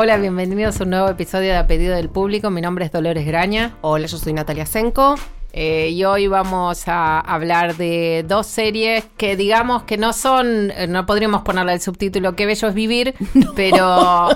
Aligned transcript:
Hola, 0.00 0.16
bienvenidos 0.16 0.80
a 0.80 0.84
un 0.84 0.90
nuevo 0.90 1.08
episodio 1.08 1.48
de 1.48 1.56
A 1.56 1.66
Pedido 1.66 1.96
del 1.96 2.08
Público. 2.08 2.50
Mi 2.50 2.60
nombre 2.60 2.84
es 2.84 2.92
Dolores 2.92 3.26
Graña. 3.26 3.74
Hola, 3.80 4.06
yo 4.06 4.16
soy 4.16 4.32
Natalia 4.32 4.64
Senko. 4.64 5.16
Eh, 5.52 5.88
y 5.90 6.04
hoy 6.04 6.28
vamos 6.28 6.86
a 6.86 7.18
hablar 7.18 7.76
de 7.76 8.24
dos 8.28 8.46
series 8.46 9.06
que 9.16 9.34
digamos 9.34 9.82
que 9.82 9.96
no 9.96 10.12
son, 10.12 10.70
eh, 10.70 10.86
no 10.86 11.04
podríamos 11.04 11.42
ponerle 11.42 11.72
el 11.72 11.80
subtítulo 11.80 12.36
Qué 12.36 12.46
bello 12.46 12.68
es 12.68 12.74
vivir, 12.74 13.16
pero 13.56 14.28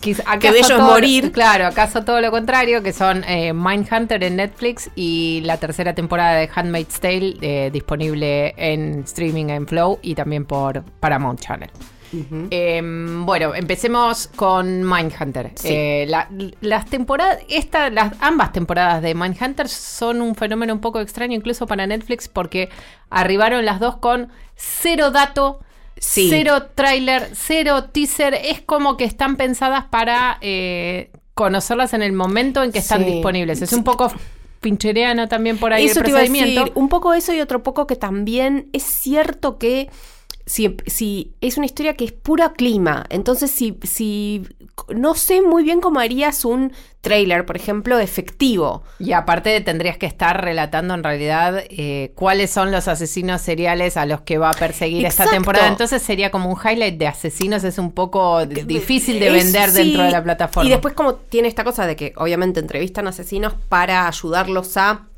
quizá, 0.00 0.36
Qué 0.40 0.50
bello 0.50 0.78
es 0.78 0.82
morir. 0.82 1.30
Claro, 1.30 1.68
acaso 1.68 2.02
todo 2.02 2.20
lo 2.20 2.32
contrario, 2.32 2.82
que 2.82 2.92
son 2.92 3.22
eh, 3.28 3.52
Mindhunter 3.52 4.24
en 4.24 4.34
Netflix 4.34 4.90
y 4.96 5.42
la 5.44 5.58
tercera 5.58 5.94
temporada 5.94 6.34
de 6.34 6.50
Handmaid's 6.52 6.98
Tale 6.98 7.36
eh, 7.40 7.70
disponible 7.72 8.52
en 8.56 9.04
streaming 9.04 9.50
en 9.50 9.68
Flow 9.68 10.00
y 10.02 10.16
también 10.16 10.44
por 10.44 10.82
Paramount 10.98 11.38
Channel. 11.38 11.70
Em, 12.50 13.26
bueno, 13.26 13.54
empecemos 13.54 14.28
con 14.36 14.82
Mindhunter. 14.88 15.52
Eh, 15.64 16.10
las 16.60 16.86
temporadas, 16.86 17.38
esta, 17.48 17.90
las, 17.90 18.12
ambas 18.20 18.52
temporadas 18.52 19.02
de 19.02 19.14
Mindhunter 19.14 19.68
son 19.68 20.20
un 20.22 20.34
fenómeno 20.34 20.72
un 20.72 20.80
poco 20.80 21.00
extraño, 21.00 21.34
incluso 21.34 21.66
para 21.66 21.86
Netflix, 21.86 22.28
porque 22.28 22.68
arribaron 23.10 23.64
las 23.64 23.80
dos 23.80 23.96
con 23.96 24.28
cero 24.54 25.10
dato. 25.10 25.60
Cero 25.96 26.66
trailer, 26.74 27.30
cero 27.34 27.84
teaser. 27.84 28.34
Es 28.34 28.60
como 28.60 28.96
que 28.96 29.04
están 29.04 29.36
pensadas 29.36 29.84
para 29.84 30.38
eh, 30.40 31.10
conocerlas 31.34 31.94
en 31.94 32.02
el 32.02 32.12
momento 32.12 32.62
en 32.62 32.72
que 32.72 32.80
están 32.80 33.06
disponibles. 33.06 33.62
Es 33.62 33.72
un 33.72 33.84
poco 33.84 34.12
pinchereano 34.64 35.28
también 35.28 35.58
por 35.58 35.72
ahí 35.72 35.84
eso 35.84 36.00
el 36.00 36.06
procedimiento. 36.10 36.72
un 36.74 36.88
poco 36.88 37.12
eso 37.12 37.34
y 37.34 37.40
otro 37.40 37.62
poco 37.62 37.86
que 37.86 37.96
también 37.96 38.70
es 38.72 38.82
cierto 38.82 39.58
que 39.58 39.90
si, 40.46 41.34
es 41.40 41.56
una 41.56 41.66
historia 41.66 41.94
que 41.94 42.04
es 42.04 42.12
pura 42.12 42.52
clima, 42.52 43.06
entonces 43.08 43.50
si, 43.50 43.78
si 43.82 44.46
no 44.94 45.14
sé 45.14 45.40
muy 45.40 45.62
bien 45.62 45.80
cómo 45.80 46.00
harías 46.00 46.44
un 46.44 46.72
trailer, 47.00 47.46
por 47.46 47.56
ejemplo, 47.56 47.98
efectivo. 47.98 48.82
Y 48.98 49.12
aparte 49.12 49.58
tendrías 49.62 49.96
que 49.96 50.06
estar 50.06 50.44
relatando 50.44 50.94
en 50.94 51.02
realidad 51.02 51.62
eh, 51.70 52.12
cuáles 52.14 52.50
son 52.50 52.72
los 52.72 52.88
asesinos 52.88 53.40
seriales 53.40 53.96
a 53.96 54.04
los 54.04 54.22
que 54.22 54.36
va 54.36 54.50
a 54.50 54.54
perseguir 54.54 55.06
esta 55.06 55.26
temporada. 55.26 55.68
Entonces 55.68 56.02
sería 56.02 56.30
como 56.30 56.50
un 56.50 56.58
highlight 56.58 56.98
de 56.98 57.06
asesinos, 57.06 57.64
es 57.64 57.78
un 57.78 57.92
poco 57.92 58.44
difícil 58.44 59.20
de 59.20 59.30
vender 59.30 59.72
dentro 59.72 60.02
de 60.02 60.10
la 60.10 60.22
plataforma. 60.22 60.68
Y 60.68 60.70
después 60.70 60.94
como 60.94 61.14
tiene 61.14 61.48
esta 61.48 61.64
cosa 61.64 61.86
de 61.86 61.96
que 61.96 62.12
obviamente 62.16 62.60
entrevistan 62.60 63.06
asesinos 63.06 63.54
para 63.68 64.06
ayudarlos 64.08 64.76
a 64.76 65.08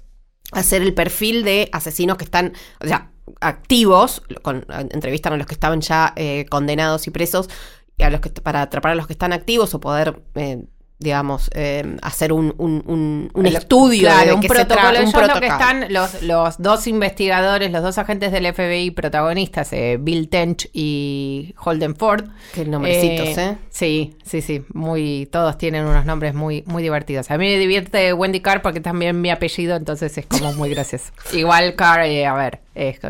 hacer 0.53 0.83
el 0.83 0.95
perfil 0.95 1.43
de 1.43 1.69
asesinos 1.73 2.17
que 2.17 2.25
están, 2.25 2.53
o 2.81 2.87
sea, 2.87 3.11
activos, 3.41 4.23
con, 4.43 4.67
entrevistan 4.91 5.33
a 5.33 5.37
los 5.37 5.47
que 5.47 5.55
estaban 5.55 5.81
ya 5.81 6.13
eh, 6.17 6.47
condenados 6.49 7.07
y 7.07 7.11
presos, 7.11 7.49
y 7.97 8.03
a 8.03 8.11
los 8.11 8.21
que, 8.21 8.31
para 8.31 8.63
atrapar 8.63 8.93
a 8.93 8.95
los 8.95 9.07
que 9.07 9.13
están 9.13 9.33
activos 9.33 9.75
o 9.75 9.81
poder 9.81 10.23
eh, 10.35 10.65
digamos, 10.99 11.51
eh, 11.55 11.97
hacer 12.01 12.33
un, 12.33 12.55
un, 12.57 13.31
un, 13.35 13.47
estudio, 13.47 14.09
un, 14.35 14.41
protocolo. 14.41 15.05
un 15.05 15.13
protocolo. 15.13 15.41
que 15.41 15.47
están 15.47 15.93
los, 15.93 16.23
los 16.23 16.57
dos 16.59 16.87
investigadores, 16.87 17.71
los 17.71 17.83
dos 17.83 17.99
agentes 17.99 18.33
del 18.33 18.53
FBI 18.53 18.93
protagonistas, 18.93 19.73
eh, 19.75 19.99
Bill 20.01 20.29
Tench 20.31 20.71
y 20.73 21.55
Holden 21.63 21.97
Ford. 21.97 22.25
Qué 22.55 22.65
nombrecitos, 22.65 23.37
¿eh? 23.37 23.59
Sí, 23.69 24.17
sí, 24.25 24.41
sí, 24.41 24.65
muy, 24.73 25.29
todos 25.31 25.59
tienen 25.59 25.85
unos 25.85 26.07
nombres 26.07 26.33
muy, 26.33 26.65
muy 26.67 26.83
divertidos. 26.83 27.31
A 27.31 27.37
mí 27.37 27.47
me 27.47 27.59
divierte 27.59 28.15
Wendy 28.15 28.41
Carr 28.41 28.63
porque 28.63 28.81
también 28.81 29.21
mi 29.21 29.31
apellido, 29.31 29.77
entonces 29.77 30.17
es 30.17 30.25
como 30.25 30.55
muy 30.55 30.71
gracioso. 30.71 31.13
Igual 31.35 31.75
Carr, 31.75 32.01
a 32.01 32.35
ver, 32.35 32.61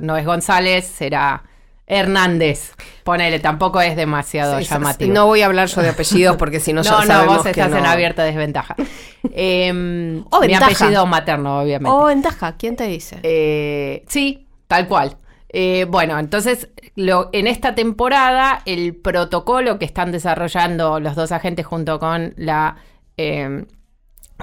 no 0.03 0.17
es 0.17 0.27
González, 0.27 0.87
será... 0.87 1.45
Hernández. 1.87 2.75
Ponele, 3.05 3.39
tampoco 3.39 3.81
es 3.81 3.95
demasiado 3.95 4.59
llamativo. 4.59 5.15
No 5.15 5.27
voy 5.27 5.43
a 5.43 5.47
hablar 5.47 5.69
yo 5.69 5.83
de 5.83 5.91
apellidos 5.91 6.37
porque 6.37 6.59
si 6.59 6.73
no 6.73 6.83
ya 6.83 7.05
No, 7.05 7.05
no, 7.05 7.27
vos 7.27 7.47
estás 7.47 7.73
en 7.73 7.87
abierta 7.87 8.25
desventaja. 8.25 8.75
Em, 9.33 10.25
o 10.31 10.41
Mi 10.41 10.55
apellido 10.55 11.05
materno, 11.05 11.61
obviamente. 11.61 11.91
O 11.91 12.05
ventaja, 12.05 12.57
¿quién 12.57 12.77
te 12.77 12.85
dice? 12.85 13.19
Eh, 13.23 14.05
sí, 14.07 14.47
tal 14.69 14.87
cual. 14.87 15.17
Eh, 15.49 15.85
bueno, 15.89 16.19
entonces 16.19 16.69
lo, 16.95 17.31
en 17.33 17.47
esta 17.47 17.75
temporada 17.75 18.63
el 18.67 18.95
protocolo 18.95 19.79
que 19.79 19.85
están 19.85 20.13
desarrollando 20.13 21.01
los 21.01 21.15
dos 21.17 21.33
agentes 21.33 21.67
junto 21.67 21.99
con 21.99 22.35
la 22.37 22.77
em, 23.17 23.67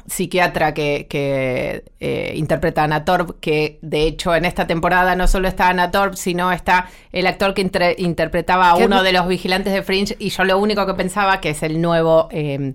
psiquiatra 0.08 0.74
que, 0.74 1.08
que 1.10 1.86
eh, 2.00 2.34
interpreta 2.36 2.82
a 2.82 2.86
Anna 2.86 3.06
Torb, 3.06 3.40
que 3.40 3.80
de 3.82 4.04
hecho 4.04 4.36
en 4.36 4.46
esta 4.46 4.68
temporada 4.68 5.16
no 5.16 5.28
solo 5.28 5.48
está 5.48 5.70
Anna 5.70 5.92
Torb, 5.92 6.16
sino 6.16 6.52
está 6.52 6.90
el 7.12 7.28
actor 7.28 7.54
que 7.54 7.96
interpretaba 7.98 8.70
a 8.70 8.76
uno 8.76 9.04
de 9.04 9.14
los 9.14 9.28
vigilantes 9.28 9.74
de 9.74 9.84
Fringe, 9.84 10.16
y 10.20 10.30
yo 10.30 10.44
lo 10.44 10.58
único 10.58 10.86
que 10.86 10.94
pensaba 10.94 11.40
que 11.42 11.52
es 11.52 11.64
el 11.64 11.82
nuevo 11.82 12.28
eh, 12.32 12.74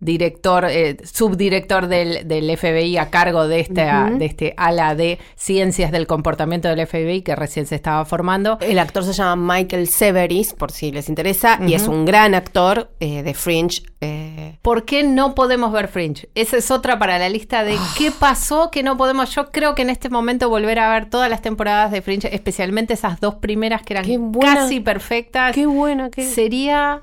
director, 0.00 0.64
eh, 0.64 0.96
subdirector 1.04 1.86
del, 1.86 2.26
del, 2.26 2.56
FBI 2.56 2.96
a 2.96 3.10
cargo 3.10 3.46
de, 3.46 3.60
esta, 3.60 4.10
de 4.10 4.24
este 4.24 4.54
ala 4.56 4.94
de 4.94 5.18
ciencias 5.36 5.92
del 5.92 6.06
comportamiento 6.06 6.68
del 6.68 6.86
FBI 6.86 7.22
que 7.22 7.36
recién 7.36 7.66
se 7.66 7.74
estaba 7.74 8.04
formando. 8.06 8.58
El 8.60 8.78
actor 8.78 9.04
se 9.04 9.12
llama 9.12 9.54
Michael 9.54 9.86
Severis, 9.86 10.54
por 10.54 10.72
si 10.72 10.90
les 10.90 11.08
interesa, 11.08 11.60
y 11.66 11.74
es 11.74 11.86
un 11.86 12.06
gran 12.06 12.34
actor 12.34 12.90
eh, 12.98 13.22
de 13.22 13.34
Fringe. 13.34 13.82
Eh. 14.00 14.56
¿Por 14.62 14.86
qué 14.86 15.02
no 15.02 15.34
podemos 15.34 15.70
ver 15.72 15.88
Fringe? 15.88 16.30
Esa 16.34 16.56
es 16.56 16.70
otra 16.70 16.98
para 16.98 17.18
la 17.18 17.28
lista 17.28 17.62
de 17.62 17.76
ah. 17.78 17.94
qué 17.98 18.10
pasó 18.10 18.70
que 18.70 18.82
no 18.82 18.96
podemos. 18.96 19.34
Yo 19.34 19.50
creo 19.50 19.74
que 19.74 19.82
en 19.82 19.90
este 19.90 20.08
momento 20.08 20.48
volver 20.48 20.78
a 20.78 20.90
ver 20.90 21.10
todas 21.10 21.28
las 21.28 21.42
temporadas 21.42 21.90
de 21.92 22.00
Fringe, 22.00 22.34
especialmente 22.34 22.94
esas 22.94 23.20
dos 23.20 23.34
primeras 23.36 23.82
que 23.82 23.92
eran 23.92 24.32
casi 24.40 24.80
perfectas. 24.80 25.54
Qué 25.54 25.66
buena, 25.66 26.10
qué... 26.10 26.24
Sería 26.24 27.02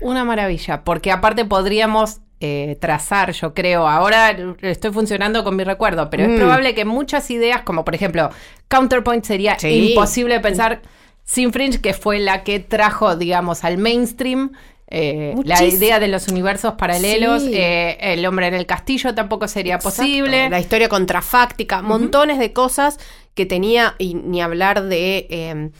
una 0.00 0.24
maravilla, 0.24 0.84
porque 0.84 1.10
aparte 1.10 1.44
podríamos 1.44 2.20
eh, 2.40 2.76
trazar, 2.80 3.32
yo 3.32 3.54
creo. 3.54 3.88
Ahora 3.88 4.36
estoy 4.60 4.92
funcionando 4.92 5.44
con 5.44 5.56
mi 5.56 5.64
recuerdo, 5.64 6.10
pero 6.10 6.24
es 6.24 6.30
mm. 6.30 6.36
probable 6.36 6.74
que 6.74 6.84
muchas 6.84 7.30
ideas, 7.30 7.62
como 7.62 7.84
por 7.84 7.94
ejemplo, 7.94 8.28
Counterpoint 8.68 9.24
sería 9.24 9.56
imposible 9.62 10.40
pensar 10.40 10.82
sin 11.22 11.52
Fringe, 11.52 11.80
que 11.80 11.94
fue 11.94 12.18
la 12.18 12.44
que 12.44 12.60
trajo, 12.60 13.16
digamos, 13.16 13.64
al 13.64 13.78
mainstream. 13.78 14.52
Eh, 14.88 15.34
la 15.44 15.64
idea 15.64 15.98
de 15.98 16.08
los 16.08 16.28
universos 16.28 16.74
paralelos, 16.74 17.42
eh, 17.44 17.96
el 18.00 18.26
hombre 18.26 18.48
en 18.48 18.54
el 18.54 18.66
castillo 18.66 19.14
tampoco 19.14 19.48
sería 19.48 19.78
posible. 19.78 20.50
La 20.50 20.60
historia 20.60 20.90
contrafáctica, 20.90 21.80
montones 21.80 22.38
de 22.38 22.52
cosas 22.52 22.98
que 23.32 23.46
tenía, 23.46 23.94
y 23.98 24.14
ni 24.14 24.42
hablar 24.42 24.82
de 24.84 25.72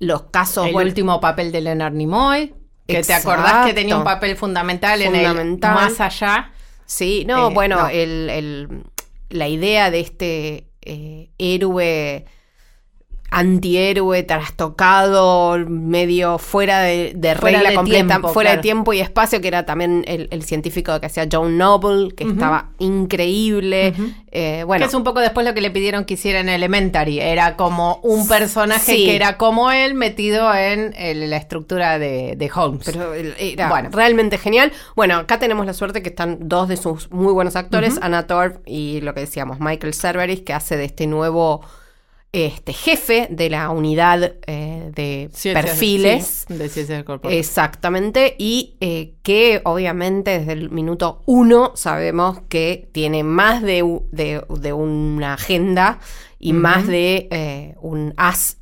los 0.00 0.22
casos. 0.24 0.66
El 0.66 0.74
último 0.74 1.20
papel 1.20 1.52
de 1.52 1.60
Leonard 1.60 1.94
Nimoy. 1.94 2.54
Que 2.92 3.02
te 3.02 3.14
acordás 3.14 3.66
que 3.66 3.74
tenía 3.74 3.96
un 3.96 4.04
papel 4.04 4.36
fundamental, 4.36 5.02
en 5.02 5.14
el 5.14 5.58
más 5.58 6.00
allá. 6.00 6.50
Sí, 6.86 7.24
no, 7.26 7.48
eh, 7.48 7.54
bueno, 7.54 7.88
El, 7.88 8.84
la 9.30 9.48
idea 9.48 9.90
de 9.90 10.00
este 10.00 10.66
eh, 10.82 11.30
héroe 11.38 12.26
antihéroe 13.32 14.22
trastocado, 14.24 15.58
medio 15.66 16.38
fuera 16.38 16.80
de, 16.82 17.34
regla 17.34 17.74
completa, 17.74 18.20
fuera 18.20 18.56
de 18.56 18.58
tiempo 18.58 18.92
y 18.92 19.00
espacio, 19.00 19.40
que 19.40 19.48
era 19.48 19.64
también 19.64 20.04
el, 20.06 20.42
científico 20.42 21.00
que 21.00 21.06
hacía 21.06 21.26
John 21.32 21.56
Noble, 21.56 22.14
que 22.14 22.24
estaba 22.24 22.68
increíble. 22.78 23.94
Eh, 24.30 24.64
bueno. 24.66 24.84
Que 24.84 24.88
es 24.88 24.94
un 24.94 25.02
poco 25.02 25.20
después 25.20 25.46
lo 25.46 25.54
que 25.54 25.62
le 25.62 25.70
pidieron 25.70 26.04
que 26.04 26.14
hiciera 26.14 26.40
en 26.40 26.50
Elementary. 26.50 27.20
Era 27.20 27.56
como 27.56 28.00
un 28.02 28.28
personaje 28.28 28.96
que 28.96 29.16
era 29.16 29.38
como 29.38 29.70
él 29.70 29.94
metido 29.94 30.54
en 30.54 30.92
la 31.30 31.36
estructura 31.38 31.98
de, 31.98 32.50
Holmes. 32.54 32.82
Pero 32.84 33.14
era 33.14 33.68
bueno. 33.70 33.88
realmente 33.92 34.36
genial. 34.36 34.72
Bueno, 34.94 35.16
acá 35.16 35.38
tenemos 35.38 35.64
la 35.64 35.72
suerte 35.72 36.02
que 36.02 36.10
están 36.10 36.36
dos 36.48 36.68
de 36.68 36.76
sus 36.76 37.10
muy 37.10 37.32
buenos 37.32 37.56
actores, 37.56 37.98
Anna 38.02 38.26
Torv 38.26 38.60
y 38.66 39.00
lo 39.00 39.14
que 39.14 39.20
decíamos, 39.20 39.58
Michael 39.58 39.94
Cerveris, 39.94 40.42
que 40.42 40.52
hace 40.52 40.76
de 40.76 40.84
este 40.84 41.06
nuevo 41.06 41.62
este, 42.32 42.72
jefe 42.72 43.28
de 43.30 43.50
la 43.50 43.68
unidad 43.68 44.36
eh, 44.46 44.90
de 44.94 45.30
perfiles. 45.52 46.46
de 46.48 46.68
ciencias 46.70 47.04
Exactamente. 47.24 48.34
Y 48.38 48.76
eh, 48.80 49.14
que 49.22 49.60
obviamente 49.64 50.38
desde 50.38 50.52
el 50.52 50.70
minuto 50.70 51.22
uno 51.26 51.72
sabemos 51.74 52.40
que 52.48 52.88
tiene 52.92 53.22
más 53.22 53.62
de, 53.62 53.84
de, 54.10 54.72
una 54.72 55.34
agenda 55.34 56.00
y 56.38 56.54
más 56.54 56.86
de 56.86 57.28
eh, 57.30 57.74
un 57.82 58.14
as 58.16 58.61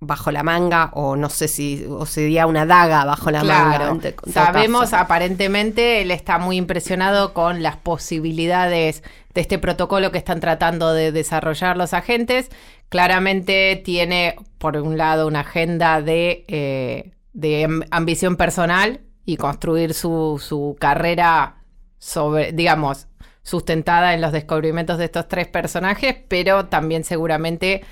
bajo 0.00 0.30
la 0.30 0.42
manga 0.42 0.90
o 0.94 1.14
no 1.14 1.28
sé 1.28 1.46
si 1.46 1.84
o 1.88 2.06
sería 2.06 2.46
una 2.46 2.64
daga 2.66 3.04
bajo 3.04 3.30
la 3.30 3.44
manga. 3.44 3.76
Claro, 3.76 3.98
todo 4.00 4.32
sabemos, 4.32 4.90
caso. 4.90 4.96
aparentemente 4.96 6.00
él 6.00 6.10
está 6.10 6.38
muy 6.38 6.56
impresionado 6.56 7.34
con 7.34 7.62
las 7.62 7.76
posibilidades 7.76 9.02
de 9.34 9.40
este 9.42 9.58
protocolo 9.58 10.10
que 10.10 10.18
están 10.18 10.40
tratando 10.40 10.92
de 10.94 11.12
desarrollar 11.12 11.76
los 11.76 11.92
agentes. 11.94 12.48
Claramente 12.88 13.80
tiene, 13.84 14.36
por 14.58 14.76
un 14.76 14.96
lado, 14.98 15.26
una 15.26 15.40
agenda 15.40 16.02
de, 16.02 16.44
eh, 16.48 17.12
de 17.32 17.64
am- 17.64 17.82
ambición 17.90 18.36
personal 18.36 19.00
y 19.24 19.36
construir 19.36 19.94
su, 19.94 20.42
su 20.44 20.76
carrera 20.80 21.56
sobre, 21.98 22.52
digamos, 22.52 23.06
sustentada 23.42 24.14
en 24.14 24.20
los 24.20 24.32
descubrimientos 24.32 24.98
de 24.98 25.04
estos 25.04 25.28
tres 25.28 25.46
personajes, 25.46 26.16
pero 26.28 26.66
también 26.66 27.04
seguramente 27.04 27.82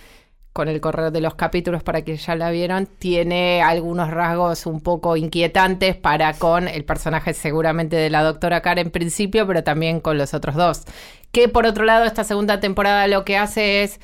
con 0.59 0.67
el 0.67 0.81
correr 0.81 1.13
de 1.13 1.21
los 1.21 1.37
capítulos 1.37 1.85
para 1.85 2.03
que 2.03 2.17
ya 2.17 2.35
la 2.35 2.51
vieron, 2.51 2.87
tiene 2.87 3.63
algunos 3.63 4.11
rasgos 4.11 4.67
un 4.67 4.81
poco 4.81 5.17
inquietantes 5.17 5.95
para 5.95 6.33
con 6.33 6.67
el 6.67 6.85
personaje 6.85 7.33
seguramente 7.33 7.95
de 7.95 8.11
la 8.11 8.25
doctora 8.25 8.61
Karen 8.61 8.87
en 8.87 8.91
principio, 8.91 9.47
pero 9.47 9.63
también 9.63 10.01
con 10.01 10.19
los 10.19 10.35
otros 10.35 10.57
dos. 10.57 10.83
Que 11.31 11.49
por 11.49 11.65
otro 11.65 11.85
lado, 11.85 12.07
esta 12.07 12.25
segunda 12.25 12.59
temporada 12.59 13.07
lo 13.07 13.25
que 13.25 13.37
hace 13.37 13.85
es 13.85 14.01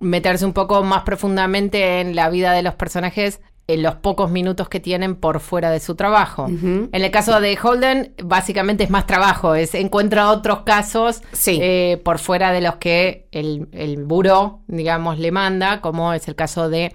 meterse 0.00 0.44
un 0.44 0.54
poco 0.54 0.82
más 0.82 1.04
profundamente 1.04 2.00
en 2.00 2.16
la 2.16 2.30
vida 2.30 2.50
de 2.50 2.62
los 2.64 2.74
personajes 2.74 3.40
en 3.68 3.82
los 3.82 3.96
pocos 3.96 4.30
minutos 4.30 4.68
que 4.68 4.78
tienen 4.78 5.16
por 5.16 5.40
fuera 5.40 5.70
de 5.70 5.80
su 5.80 5.96
trabajo. 5.96 6.46
En 6.48 6.88
el 6.92 7.10
caso 7.10 7.40
de 7.40 7.58
Holden, 7.60 8.14
básicamente 8.22 8.84
es 8.84 8.90
más 8.90 9.06
trabajo, 9.06 9.54
es 9.56 9.74
encuentra 9.74 10.30
otros 10.30 10.60
casos 10.60 11.20
Sí. 11.32 11.58
eh, 11.60 12.00
por 12.04 12.18
fuera 12.18 12.52
de 12.52 12.60
los 12.60 12.76
que 12.76 13.26
el, 13.32 13.68
el 13.72 14.04
buró, 14.04 14.60
digamos, 14.68 15.18
le 15.18 15.32
manda, 15.32 15.80
como 15.80 16.12
es 16.12 16.28
el 16.28 16.36
caso 16.36 16.68
de 16.68 16.94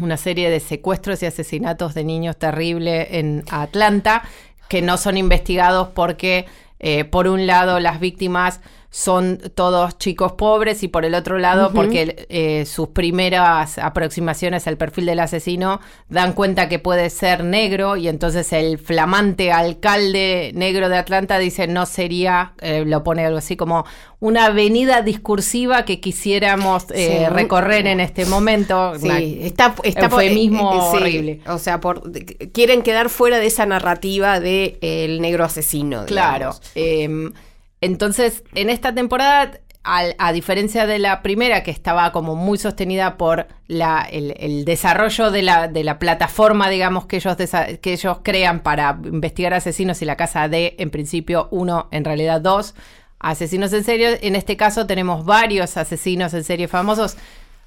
una 0.00 0.16
serie 0.16 0.50
de 0.50 0.60
secuestros 0.60 1.22
y 1.22 1.26
asesinatos 1.26 1.94
de 1.94 2.04
niños 2.04 2.36
terrible 2.36 3.18
en 3.18 3.44
Atlanta, 3.50 4.24
que 4.68 4.82
no 4.82 4.96
son 4.98 5.16
investigados 5.16 5.88
porque, 5.94 6.46
eh, 6.80 7.04
por 7.04 7.28
un 7.28 7.46
lado, 7.46 7.78
las 7.78 8.00
víctimas 8.00 8.60
son 8.98 9.38
todos 9.54 9.98
chicos 9.98 10.32
pobres 10.32 10.82
y 10.82 10.88
por 10.88 11.04
el 11.04 11.14
otro 11.14 11.36
lado, 11.38 11.70
porque 11.74 12.24
eh, 12.30 12.64
sus 12.64 12.88
primeras 12.88 13.76
aproximaciones 13.76 14.66
al 14.66 14.78
perfil 14.78 15.04
del 15.04 15.20
asesino 15.20 15.80
dan 16.08 16.32
cuenta 16.32 16.70
que 16.70 16.78
puede 16.78 17.10
ser 17.10 17.44
negro 17.44 17.98
y 17.98 18.08
entonces 18.08 18.54
el 18.54 18.78
flamante 18.78 19.52
alcalde 19.52 20.50
negro 20.54 20.88
de 20.88 20.96
Atlanta 20.96 21.38
dice 21.38 21.66
no 21.68 21.84
sería, 21.84 22.54
eh, 22.62 22.84
lo 22.86 23.04
pone 23.04 23.26
algo 23.26 23.36
así 23.36 23.54
como 23.54 23.84
una 24.18 24.46
avenida 24.46 25.02
discursiva 25.02 25.84
que 25.84 26.00
quisiéramos 26.00 26.84
eh, 26.94 27.26
Sí. 27.26 27.34
recorrer 27.34 27.86
en 27.88 28.00
este 28.00 28.24
momento. 28.24 28.94
Sí, 28.98 29.04
Una- 29.08 29.18
está, 29.20 29.74
está 29.82 30.08
por- 30.08 30.22
eufemismo 30.22 30.72
eh, 30.72 30.76
eh, 30.78 30.80
sí, 30.90 30.96
horrible. 30.96 31.40
O 31.48 31.58
sea, 31.58 31.80
por, 31.80 32.10
de- 32.10 32.24
quieren 32.50 32.80
quedar 32.80 33.10
fuera 33.10 33.38
de 33.38 33.46
esa 33.46 33.66
narrativa 33.66 34.40
de 34.40 34.78
eh, 34.80 35.04
el 35.04 35.20
negro 35.20 35.44
asesino. 35.44 36.06
Claro. 36.06 36.54
digamos. 36.74 37.34
Entonces, 37.80 38.42
en 38.54 38.70
esta 38.70 38.94
temporada, 38.94 39.60
al- 39.84 40.16
a 40.18 40.32
diferencia 40.32 40.86
de 40.86 40.98
la 40.98 41.22
primera, 41.22 41.62
que 41.62 41.70
estaba 41.70 42.10
como 42.10 42.34
muy 42.34 42.58
sostenida 42.58 43.16
por 43.16 43.46
la, 43.68 44.02
el, 44.10 44.34
el 44.38 44.64
desarrollo 44.64 45.30
de 45.30 45.42
la, 45.42 45.68
de 45.68 45.84
la 45.84 45.98
plataforma, 45.98 46.68
digamos, 46.68 47.06
que 47.06 47.16
ellos, 47.16 47.36
que 47.80 47.92
ellos 47.92 48.18
crean 48.24 48.60
para 48.60 48.98
investigar 49.04 49.54
asesinos 49.54 50.02
y 50.02 50.04
la 50.04 50.16
casa 50.16 50.48
de, 50.48 50.74
en 50.78 50.90
principio, 50.90 51.48
uno, 51.52 51.88
en 51.92 52.04
realidad 52.04 52.40
dos 52.40 52.74
asesinos 53.20 53.72
en 53.72 53.84
serio. 53.84 54.08
En 54.20 54.34
este 54.34 54.56
caso 54.56 54.86
tenemos 54.86 55.24
varios 55.24 55.76
asesinos 55.76 56.34
en 56.34 56.42
serie 56.44 56.68
famosos. 56.68 57.16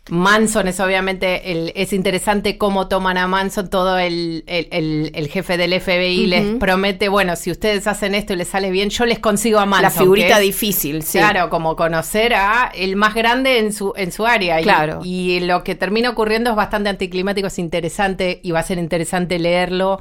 Manson 0.09 0.67
es 0.67 0.79
obviamente, 0.79 1.51
el, 1.51 1.71
es 1.75 1.94
interesante 1.94 2.57
cómo 2.57 2.88
toman 2.88 3.17
a 3.17 3.27
Manson, 3.27 3.69
todo 3.69 3.97
el, 3.97 4.44
el- 4.47 4.67
el- 4.71 5.11
el 5.13 5.27
jefe 5.27 5.57
del 5.57 5.73
FBI 5.79 6.25
les 6.27 6.57
promete, 6.59 7.09
bueno, 7.09 7.35
si 7.35 7.51
ustedes 7.51 7.88
hacen 7.88 8.15
esto 8.15 8.33
y 8.33 8.38
les 8.38 8.47
sale 8.47 8.71
bien, 8.71 8.89
yo 8.89 9.06
les 9.06 9.19
consigo 9.19 9.59
a 9.59 9.65
Manson. 9.65 9.83
La 9.83 9.89
figurita 9.91 10.38
es, 10.38 10.41
difícil, 10.44 11.03
sí. 11.03 11.17
Claro, 11.19 11.50
como 11.50 11.75
conocer 11.75 12.33
a 12.33 12.71
el 12.75 12.95
más 12.95 13.13
grande 13.13 13.59
en 13.59 13.71
su, 13.73 13.94
en 13.95 14.11
su 14.11 14.25
área. 14.25 14.59
Y- 14.59 14.63
Claro. 14.63 15.01
Y, 15.03 15.39
lo 15.41 15.63
que 15.63 15.75
termina 15.75 16.09
ocurriendo 16.09 16.50
es 16.50 16.56
bastante 16.56 16.89
anticlimático, 16.89 17.47
es 17.47 17.59
interesante 17.59 18.39
y 18.44 18.51
va 18.51 18.59
a 18.59 18.63
ser 18.63 18.77
interesante 18.77 19.39
leerlo 19.39 20.00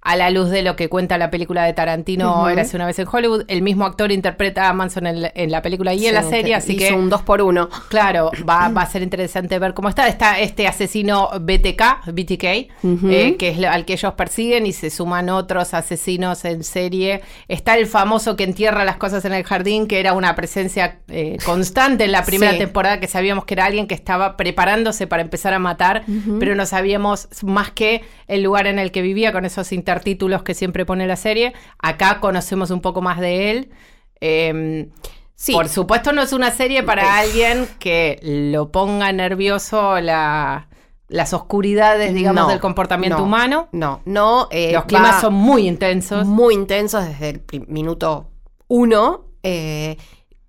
a 0.00 0.16
la 0.16 0.30
luz 0.30 0.48
de 0.50 0.62
lo 0.62 0.76
que 0.76 0.88
cuenta 0.88 1.18
la 1.18 1.30
película 1.30 1.64
de 1.64 1.72
Tarantino, 1.72 2.38
Ujú. 2.42 2.48
Érase 2.48 2.76
una 2.76 2.86
vez 2.86 2.98
en 2.98 3.06
Hollywood. 3.10 3.44
El 3.48 3.62
mismo 3.62 3.84
actor 3.84 4.12
interpreta 4.12 4.68
a 4.68 4.72
Manson 4.72 5.06
en, 5.06 5.22
la- 5.22 5.32
en 5.34 5.50
la 5.50 5.60
película 5.60 5.92
y 5.92 6.06
en 6.06 6.14
la 6.14 6.22
serie, 6.22 6.54
así 6.54 6.74
hizo 6.76 6.88
que... 6.88 6.92
un 6.94 7.10
dos 7.10 7.22
por 7.22 7.42
uno. 7.42 7.68
Claro, 7.88 8.30
va, 8.48 8.68
va 8.76 8.82
a 8.82 8.86
ser 8.86 9.02
interesante 9.02 9.58
ver 9.58 9.74
cómo 9.74 9.88
está. 9.88 10.06
Está 10.08 10.38
este 10.38 10.66
asesino 10.68 11.28
BTK, 11.40 12.12
BTK, 12.12 12.44
eh, 12.44 13.36
que 13.38 13.48
es 13.48 13.64
al 13.64 13.84
que 13.84 13.94
ellos 13.94 14.12
persiguen 14.14 14.66
y 14.66 14.72
se 14.72 14.90
suman 14.90 15.28
otros 15.30 15.74
asesinos 15.74 16.44
en 16.44 16.62
serie. 16.64 17.22
Está 17.48 17.76
el 17.76 17.86
famoso 17.86 18.36
que 18.36 18.44
entierra 18.44 18.84
las 18.84 18.96
cosas 18.96 19.24
en 19.24 19.32
el 19.34 19.42
jardín, 19.44 19.86
que 19.88 20.00
era 20.00 20.12
una 20.14 20.34
presencia 20.36 21.00
eh, 21.08 21.36
constante 21.44 22.04
en 22.04 22.12
la 22.12 22.24
primera 22.24 22.52
Sí. 22.52 22.58
temporada, 22.58 23.00
que 23.00 23.08
sabíamos 23.08 23.44
que 23.44 23.54
era 23.54 23.64
alguien 23.66 23.86
que 23.86 23.94
estaba 23.94 24.36
preparándose 24.36 25.06
para 25.06 25.22
empezar 25.22 25.52
a 25.54 25.58
matar, 25.58 26.04
pero 26.38 26.54
no 26.54 26.64
sabíamos 26.66 27.28
más 27.42 27.70
que 27.72 28.02
el 28.28 28.42
lugar 28.42 28.66
en 28.66 28.78
el 28.78 28.90
que 28.92 29.02
vivía 29.02 29.32
con 29.32 29.44
esos 29.44 29.66
intertítulos 29.88 30.42
que 30.42 30.52
siempre 30.54 30.84
pone 30.84 31.06
la 31.06 31.16
serie. 31.16 31.54
Acá 31.78 32.20
conocemos 32.20 32.70
un 32.70 32.80
poco 32.82 33.00
más 33.00 33.18
de 33.20 33.50
él. 33.50 33.70
Em, 34.20 34.90
Sí. 35.34 35.52
por 35.52 35.68
supuesto 35.68 36.10
no 36.12 36.20
es 36.20 36.32
una 36.32 36.50
serie 36.50 36.82
para 36.82 37.16
alguien 37.18 37.68
que 37.78 38.18
lo 38.22 38.72
ponga 38.72 39.12
nervioso 39.12 40.00
la, 40.00 40.66
las 41.06 41.32
oscuridades, 41.32 42.12
digamos, 42.12 42.42
No, 42.42 42.48
del 42.48 42.58
comportamiento 42.58 43.18
no, 43.18 43.24
humano. 43.24 43.68
No, 43.70 44.00
no. 44.04 44.48
eh, 44.50 44.72
Los 44.72 44.84
climas 44.86 45.20
son 45.20 45.34
muy 45.34 45.68
intensos. 45.68 46.26
muy 46.26 46.54
intensos 46.54 47.06
desde 47.06 47.28
el 47.30 47.42
minuto 47.68 48.30
uno. 48.66 49.24
eh, 49.44 49.96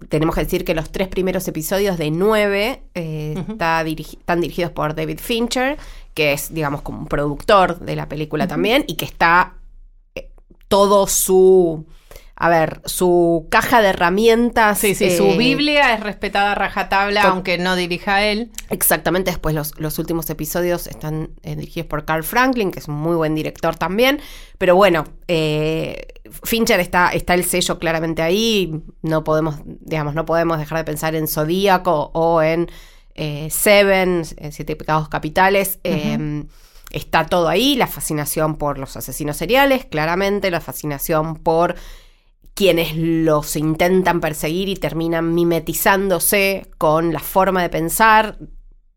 tenemos 0.08 0.34
que 0.36 0.44
decir 0.44 0.64
que 0.64 0.74
los 0.74 0.92
tres 0.92 1.10
primeros 1.10 1.48
episodios 1.48 1.98
de 1.98 2.10
nueve 2.10 2.84
eh, 2.94 3.36
está 3.50 3.84
dirigi- 3.84 4.18
están 4.20 4.40
dirigidos 4.40 4.72
por 4.72 4.96
David 4.96 5.20
Fincher, 5.20 5.78
que 6.14 6.32
es, 6.34 6.54
digamos, 6.54 6.82
como 6.82 7.00
un 7.00 7.08
productor 7.08 7.80
de 7.80 7.96
la 7.96 8.08
película 8.08 8.48
también, 8.48 8.86
y 8.88 8.96
que 8.96 9.06
está 9.06 9.56
eh, 10.16 10.30
todo 10.68 11.06
su. 11.08 11.86
A 12.42 12.48
ver, 12.48 12.82
su 12.86 13.48
caja 13.52 13.82
de 13.82 13.90
herramientas. 13.90 14.80
Sí, 14.80 14.96
sí, 14.96 15.06
eh, 15.06 15.18
su 15.18 15.38
Biblia 15.38 15.94
es 15.94 16.00
respetada 16.00 16.54
a 16.54 16.56
rajatabla, 16.56 17.24
aunque 17.24 17.58
no 17.58 17.76
dirija 17.76 18.16
a 18.16 18.26
él. 18.26 18.50
Exactamente, 18.70 19.30
después 19.30 19.54
los, 19.54 19.78
los 19.78 20.00
últimos 20.00 20.30
episodios 20.30 20.88
están 20.88 21.32
eh, 21.44 21.58
dirigidos 21.58 21.88
por 21.88 22.06
Carl 22.06 22.24
Franklin, 22.24 22.72
que 22.72 22.80
es 22.80 22.88
un 22.88 22.96
muy 22.96 23.18
buen 23.18 23.36
director 23.36 23.76
también. 23.76 24.22
Pero 24.58 24.78
bueno, 24.78 25.04
eh, 25.28 26.08
Fincher 26.44 26.80
está, 26.80 27.10
está 27.10 27.34
el 27.34 27.44
sello 27.44 27.78
claramente 27.78 28.22
ahí. 28.22 28.84
No 29.02 29.26
podemos, 29.26 29.58
digamos, 29.66 30.16
no 30.16 30.26
podemos 30.26 30.60
dejar 30.60 30.78
de 30.78 30.84
pensar 30.86 31.16
en 31.16 31.28
Zodíaco 31.28 32.12
o 32.14 32.42
en 32.42 32.72
eh, 33.16 33.50
Seven, 33.52 34.24
en 34.38 34.52
Siete 34.54 34.78
Pecados 34.78 35.10
Capitales. 35.10 35.80
Eh, 35.84 36.46
está 36.92 37.26
todo 37.26 37.50
ahí, 37.50 37.76
la 37.76 37.88
fascinación 37.88 38.56
por 38.56 38.78
los 38.78 38.96
asesinos 38.98 39.38
seriales, 39.38 39.86
claramente, 39.86 40.50
la 40.52 40.62
fascinación 40.62 41.36
por 41.36 41.76
quienes 42.60 42.94
los 42.98 43.56
intentan 43.56 44.20
perseguir 44.20 44.68
y 44.68 44.76
terminan 44.76 45.34
mimetizándose 45.34 46.68
con 46.78 47.14
la 47.14 47.20
forma 47.20 47.62
de 47.62 47.70
pensar 47.70 48.36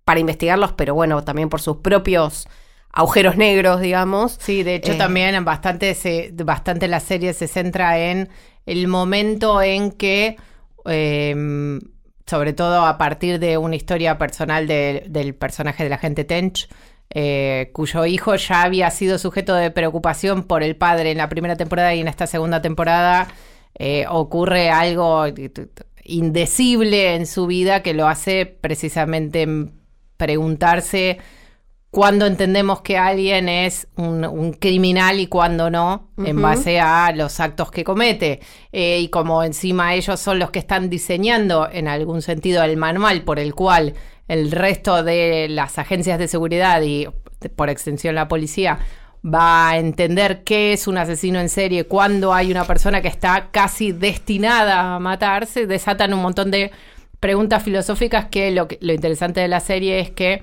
para 0.05 0.19
investigarlos, 0.19 0.73
pero 0.73 0.95
bueno, 0.97 1.23
también 1.23 1.49
por 1.49 1.61
sus 1.61 1.77
propios 1.77 2.49
agujeros 2.93 3.37
negros, 3.37 3.81
digamos. 3.81 4.37
Sí, 4.41 4.65
de 4.65 4.75
hecho 4.75 4.93
Eh. 4.93 4.97
también 4.97 5.45
bastante, 5.45 5.95
se, 5.95 6.33
bastante 6.45 6.89
la 6.89 6.99
serie 6.99 7.33
se 7.35 7.47
centra 7.47 8.01
en 8.01 8.31
el 8.67 8.89
momento 8.89 9.63
en 9.63 9.93
que, 9.93 10.37
eh, 10.87 11.79
sobre 12.27 12.53
todo 12.55 12.85
a 12.85 12.99
partir 12.99 13.39
de 13.39 13.59
una 13.59 13.77
historia 13.77 14.19
personal 14.19 14.67
de- 14.67 15.05
del 15.09 15.37
personaje 15.37 15.85
de 15.85 15.91
la 15.91 15.99
gente 15.99 16.25
Tench, 16.25 16.69
eh, 17.15 17.71
cuyo 17.73 18.07
hijo 18.07 18.35
ya 18.35 18.63
había 18.63 18.91
sido 18.91 19.19
sujeto 19.19 19.55
de 19.55 19.71
preocupación 19.71 20.43
por 20.43 20.65
el 20.65 20.75
padre 20.75 21.13
en 21.13 21.19
la 21.19 21.29
primera 21.29 21.55
temporada 21.55 21.95
y 21.95 22.01
en 22.01 22.09
esta 22.09 22.27
segunda 22.27 22.61
temporada 22.61 23.29
eh, 23.75 24.05
ocurre 24.09 24.71
algo 24.71 25.25
indecible 26.05 27.15
en 27.15 27.27
su 27.27 27.47
vida 27.47 27.83
que 27.83 27.95
lo 27.95 28.07
hace 28.09 28.47
precisamente 28.47 29.47
preguntarse 30.17 31.19
cuándo 31.93 32.27
entendemos 32.27 32.81
que 32.81 32.97
alguien 32.97 33.51
es 33.51 33.87
un, 33.97 34.25
un 34.25 34.55
criminal 34.55 35.21
y 35.21 35.27
cuándo 35.27 35.71
no, 35.71 36.09
en 36.17 36.41
base 36.41 36.81
a 36.81 37.13
los 37.15 37.39
actos 37.39 37.71
que 37.71 37.85
comete. 37.85 38.41
Eh, 38.73 39.01
y 39.01 39.09
como 39.09 39.43
encima 39.43 39.95
ellos 39.95 40.19
son 40.19 40.39
los 40.39 40.51
que 40.51 40.59
están 40.59 40.89
diseñando 40.89 41.69
en 41.71 41.89
algún 41.89 42.23
sentido 42.23 42.65
el 42.65 42.79
manual 42.79 43.23
por 43.23 43.39
el 43.39 43.55
cual 43.55 43.95
el 44.27 44.51
resto 44.51 45.03
de 45.03 45.49
las 45.51 45.79
agencias 45.79 46.19
de 46.19 46.29
seguridad 46.29 46.81
y 46.81 47.09
por 47.57 47.69
extensión 47.69 48.15
la 48.15 48.27
policía 48.27 48.79
va 49.25 49.71
a 49.71 49.79
entender 49.79 50.43
qué 50.45 50.73
es 50.73 50.87
un 50.89 50.99
asesino 50.99 51.39
en 51.41 51.49
serie 51.49 51.85
cuando 51.85 52.35
hay 52.35 52.51
una 52.51 52.65
persona 52.65 53.01
que 53.03 53.09
está 53.09 53.49
casi 53.53 53.93
destinada 53.93 54.97
a 54.97 54.99
matarse, 54.99 55.67
desatan 55.67 56.13
un 56.15 56.21
montón 56.23 56.51
de 56.51 56.73
preguntas 57.21 57.63
filosóficas 57.63 58.27
que 58.27 58.51
lo, 58.51 58.67
interesante 58.81 59.41
de 59.41 59.47
la 59.49 59.61
serie 59.61 60.01
es 60.01 60.11
que 60.11 60.43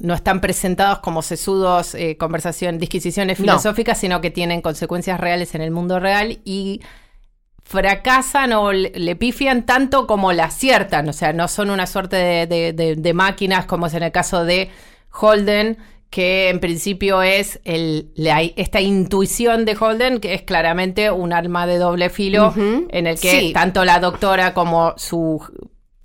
no 0.00 0.14
están 0.14 0.40
presentados 0.40 1.00
como 1.00 1.20
sesudos 1.22 1.94
eh, 1.94 2.16
conversación, 2.16 2.78
disquisiciones 2.78 3.38
No. 3.38 3.44
filosóficas, 3.44 3.98
sino 3.98 4.20
que 4.20 4.30
tienen 4.30 4.62
consecuencias 4.62 5.20
reales 5.20 5.54
en 5.54 5.60
el 5.60 5.70
mundo 5.70 6.00
real 6.00 6.40
y 6.44 6.80
fracasan 7.62 8.52
o 8.54 8.72
le, 8.72 8.90
le 8.94 9.16
pifian 9.16 9.64
tanto 9.66 10.06
como 10.06 10.32
la 10.32 10.44
aciertan. 10.46 11.08
O 11.08 11.12
sea, 11.12 11.32
no 11.32 11.48
son 11.48 11.70
una 11.70 11.86
suerte 11.86 12.16
de, 12.16 12.46
de- 12.46 12.72
de- 12.72 12.96
de 12.96 13.14
máquinas 13.14 13.66
como 13.66 13.86
es 13.86 13.94
en 13.94 14.02
el 14.02 14.12
caso 14.12 14.44
de 14.44 14.70
Holden, 15.12 15.78
que 16.14 16.48
en 16.48 16.60
principio 16.60 17.22
es 17.22 17.58
el, 17.64 18.12
la- 18.14 18.40
esta 18.42 18.80
intuición 18.80 19.64
de 19.64 19.76
Holden, 19.76 20.20
que 20.20 20.32
es 20.32 20.42
claramente 20.42 21.10
un 21.10 21.32
arma 21.32 21.66
de 21.66 21.78
doble 21.78 22.08
filo, 22.08 22.54
en 22.56 23.08
el 23.08 23.18
que 23.18 23.40
Sí. 23.40 23.52
tanto 23.52 23.84
la 23.84 23.98
doctora 23.98 24.54
como 24.54 24.94
su 24.96 25.42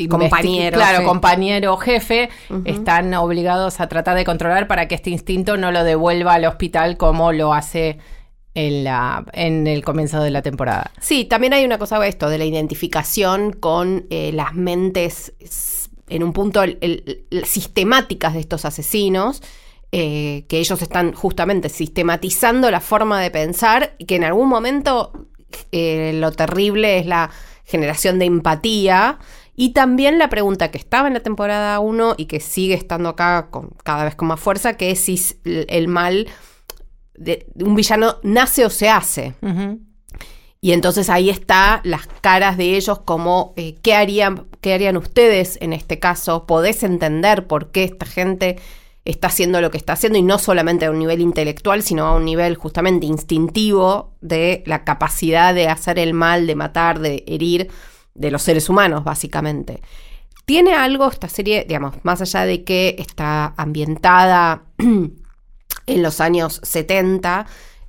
Compañero, 0.09 0.77
claro, 0.77 0.99
sí. 0.99 1.03
compañero 1.05 1.77
jefe, 1.77 2.29
están 2.65 3.13
obligados 3.13 3.79
a 3.81 3.87
tratar 3.89 4.15
de 4.15 4.23
controlar 4.25 4.65
para 4.67 4.87
que 4.87 4.95
este 4.95 5.09
instinto 5.11 5.57
no 5.57 5.71
lo 5.71 5.83
devuelva 5.83 6.33
al 6.35 6.45
hospital 6.45 6.97
como 6.97 7.31
lo 7.33 7.53
hace 7.53 7.99
en, 8.55 8.85
la, 8.85 9.25
en 9.33 9.67
el 9.67 9.83
comienzo 9.83 10.23
de 10.23 10.31
la 10.31 10.41
temporada. 10.41 10.91
Sí, 11.01 11.25
también 11.25 11.53
hay 11.53 11.65
una 11.65 11.77
cosa 11.77 12.03
esto 12.07 12.29
de 12.29 12.37
la 12.39 12.45
identificación 12.45 13.51
con 13.51 14.05
eh, 14.09 14.31
las 14.33 14.53
mentes 14.55 15.33
en 16.07 16.23
un 16.23 16.33
punto 16.33 16.63
el- 16.63 16.77
el- 16.81 17.25
el- 17.29 17.45
sistemáticas 17.45 18.33
de 18.33 18.39
estos 18.39 18.65
asesinos, 18.65 19.43
eh, 19.91 20.45
que 20.47 20.59
ellos 20.59 20.81
están 20.81 21.13
justamente 21.13 21.69
sistematizando 21.69 22.69
la 22.71 22.79
forma 22.79 23.21
de 23.21 23.31
pensar 23.31 23.95
y 23.97 24.05
que 24.05 24.15
en 24.15 24.23
algún 24.23 24.49
momento 24.49 25.11
eh, 25.71 26.11
lo 26.15 26.31
terrible 26.31 26.99
es 26.99 27.05
la 27.05 27.31
generación 27.65 28.19
de 28.19 28.25
empatía 28.25 29.19
y 29.55 29.73
también 29.73 30.17
la 30.17 30.29
pregunta 30.29 30.71
que 30.71 30.77
estaba 30.77 31.07
en 31.07 31.15
la 31.15 31.19
temporada 31.19 31.79
1 31.79 32.15
y 32.17 32.25
que 32.25 32.39
sigue 32.39 32.75
estando 32.75 33.09
acá 33.09 33.47
con, 33.51 33.71
cada 33.83 34.05
vez 34.05 34.15
con 34.15 34.27
más 34.27 34.39
fuerza, 34.39 34.77
que 34.77 34.91
es 34.91 34.99
si 35.01 35.19
el 35.43 35.87
mal 35.87 36.27
de, 37.15 37.45
de 37.53 37.63
un 37.65 37.75
villano 37.75 38.17
nace 38.23 38.65
o 38.65 38.69
se 38.69 38.89
hace. 38.89 39.33
Y 40.61 40.73
entonces 40.73 41.09
ahí 41.09 41.29
está 41.29 41.81
las 41.83 42.07
caras 42.21 42.57
de 42.57 42.75
ellos 42.75 42.99
como 42.99 43.53
eh, 43.55 43.75
¿qué, 43.81 43.93
harían, 43.93 44.47
qué 44.61 44.73
harían 44.73 44.97
ustedes 44.97 45.57
en 45.61 45.73
este 45.73 45.99
caso. 45.99 46.45
Podés 46.45 46.83
entender 46.83 47.47
por 47.47 47.71
qué 47.71 47.85
esta 47.85 48.05
gente 48.05 48.57
está 49.09 49.27
haciendo 49.27 49.61
lo 49.61 49.71
que 49.71 49.77
está 49.77 49.93
haciendo 49.93 50.19
y 50.19 50.21
no 50.21 50.37
solamente 50.37 50.85
a 50.85 50.91
un 50.91 50.99
nivel 50.99 51.21
intelectual, 51.21 51.81
sino 51.81 52.05
a 52.05 52.15
un 52.15 52.25
nivel 52.25 52.55
justamente 52.55 53.05
instintivo 53.05 54.13
de 54.21 54.63
la 54.65 54.83
capacidad 54.83 55.53
de 55.53 55.67
hacer 55.67 55.99
el 55.99 56.13
mal, 56.13 56.47
de 56.47 56.55
matar, 56.55 56.99
de 56.99 57.23
herir 57.27 57.69
de 58.13 58.31
los 58.31 58.41
seres 58.41 58.69
humanos, 58.69 59.03
básicamente. 59.03 59.81
Tiene 60.45 60.73
algo 60.73 61.09
esta 61.09 61.29
serie, 61.29 61.65
digamos, 61.67 61.95
más 62.03 62.21
allá 62.21 62.45
de 62.45 62.63
que 62.63 62.95
está 62.99 63.53
ambientada 63.57 64.63
en 64.77 66.03
los 66.03 66.21
años 66.21 66.59
70, 66.63 67.45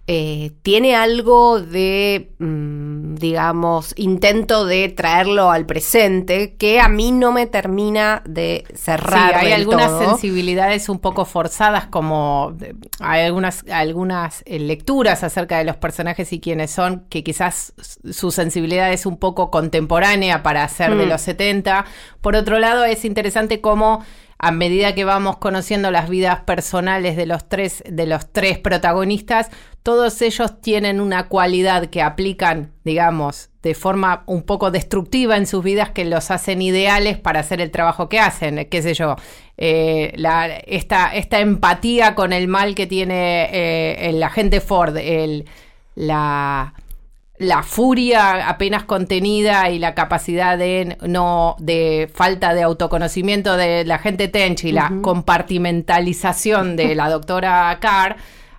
eh, 0.07 0.50
tiene 0.62 0.97
algo 0.97 1.61
de, 1.61 2.33
mm, 2.38 3.14
digamos, 3.14 3.92
intento 3.97 4.64
de 4.64 4.88
traerlo 4.88 5.52
al 5.52 5.66
presente 5.66 6.57
que 6.57 6.80
a 6.80 6.88
mí 6.88 7.12
no 7.12 7.30
me 7.30 7.47
termina 7.47 8.23
de 8.26 8.64
cerrar. 8.75 9.35
Sí, 9.35 9.37
hay 9.40 9.45
del 9.52 9.61
algunas 9.61 9.87
todo. 9.88 10.00
sensibilidades 10.09 10.88
un 10.88 10.99
poco 10.99 11.25
forzadas, 11.26 11.87
como 11.87 12.57
hay 12.99 13.23
algunas, 13.23 13.64
algunas 13.71 14.42
eh, 14.47 14.59
lecturas 14.59 15.23
acerca 15.23 15.59
de 15.59 15.64
los 15.64 15.76
personajes 15.76 16.33
y 16.33 16.40
quiénes 16.40 16.73
son, 16.73 17.04
que 17.09 17.23
quizás 17.23 17.73
su 18.11 18.33
sensibilidad 18.33 18.92
es 18.92 19.07
un 19.07 19.16
poco 19.16 19.50
contemporánea 19.52 20.42
para 20.42 20.66
ser 20.69 20.97
de 20.97 21.07
Mm. 21.07 21.09
los 21.09 21.21
70. 21.21 21.85
Por 22.21 22.35
otro 22.35 22.59
lado, 22.59 22.85
es 22.85 23.04
interesante 23.04 23.61
cómo 23.61 24.04
a 24.42 24.52
medida 24.52 24.94
que 24.94 25.04
vamos 25.04 25.37
conociendo 25.37 25.90
las 25.90 26.09
vidas 26.09 26.40
personales 26.40 27.14
de 27.14 27.26
los 27.26 27.47
tres, 27.47 27.85
de 27.87 28.06
los 28.06 28.32
tres 28.32 28.59
protagonistas, 28.59 29.50
todos 29.82 30.23
ellos 30.23 30.62
tienen 30.62 30.99
una 30.99 31.28
cualidad 31.28 31.87
que 31.87 32.00
aplican, 32.00 32.73
digamos, 32.82 33.50
de 33.62 33.75
forma 33.75 34.23
un 34.25 34.42
poco 34.42 34.70
destructiva 34.70 35.37
en 35.37 35.47
sus 35.47 35.62
vidas 35.62 35.90
que 35.90 36.06
los 36.06 36.30
hacen 36.30 36.62
ideales 36.62 37.18
para 37.18 37.40
hacer 37.40 37.61
el 37.61 37.70
trabajo 37.70 38.09
que 38.09 38.18
hacen. 38.18 38.66
Qué 38.70 38.80
sé 38.80 38.94
yo, 38.94 39.16
eh, 39.59 40.14
esta, 40.66 41.14
esta 41.14 41.40
empatía 41.40 42.14
con 42.14 42.32
el 42.32 42.49
mal 42.49 42.75
que 42.75 42.87
tiene 42.87 43.44
eh, 43.52 44.09
el 44.09 44.23
agente 44.23 44.62
Ford, 44.62 44.97
el, 44.97 45.44
la, 45.94 46.73
la 47.40 47.62
furia 47.62 48.50
apenas 48.50 48.85
contenida 48.85 49.70
y 49.70 49.78
la 49.78 49.94
capacidad 49.94 50.59
de 50.59 50.99
no 51.09 51.56
de 51.59 52.11
falta 52.14 52.52
de 52.52 52.61
autoconocimiento 52.62 53.56
de 53.56 53.87
la 53.87 53.97
gente 53.99 54.28
Tench 54.28 54.64
y 54.64 54.73
la 54.73 54.92
compartimentalización 55.00 56.76
de 56.76 56.94
la 56.94 57.09
doctora 57.09 57.76
Carr 57.80 58.16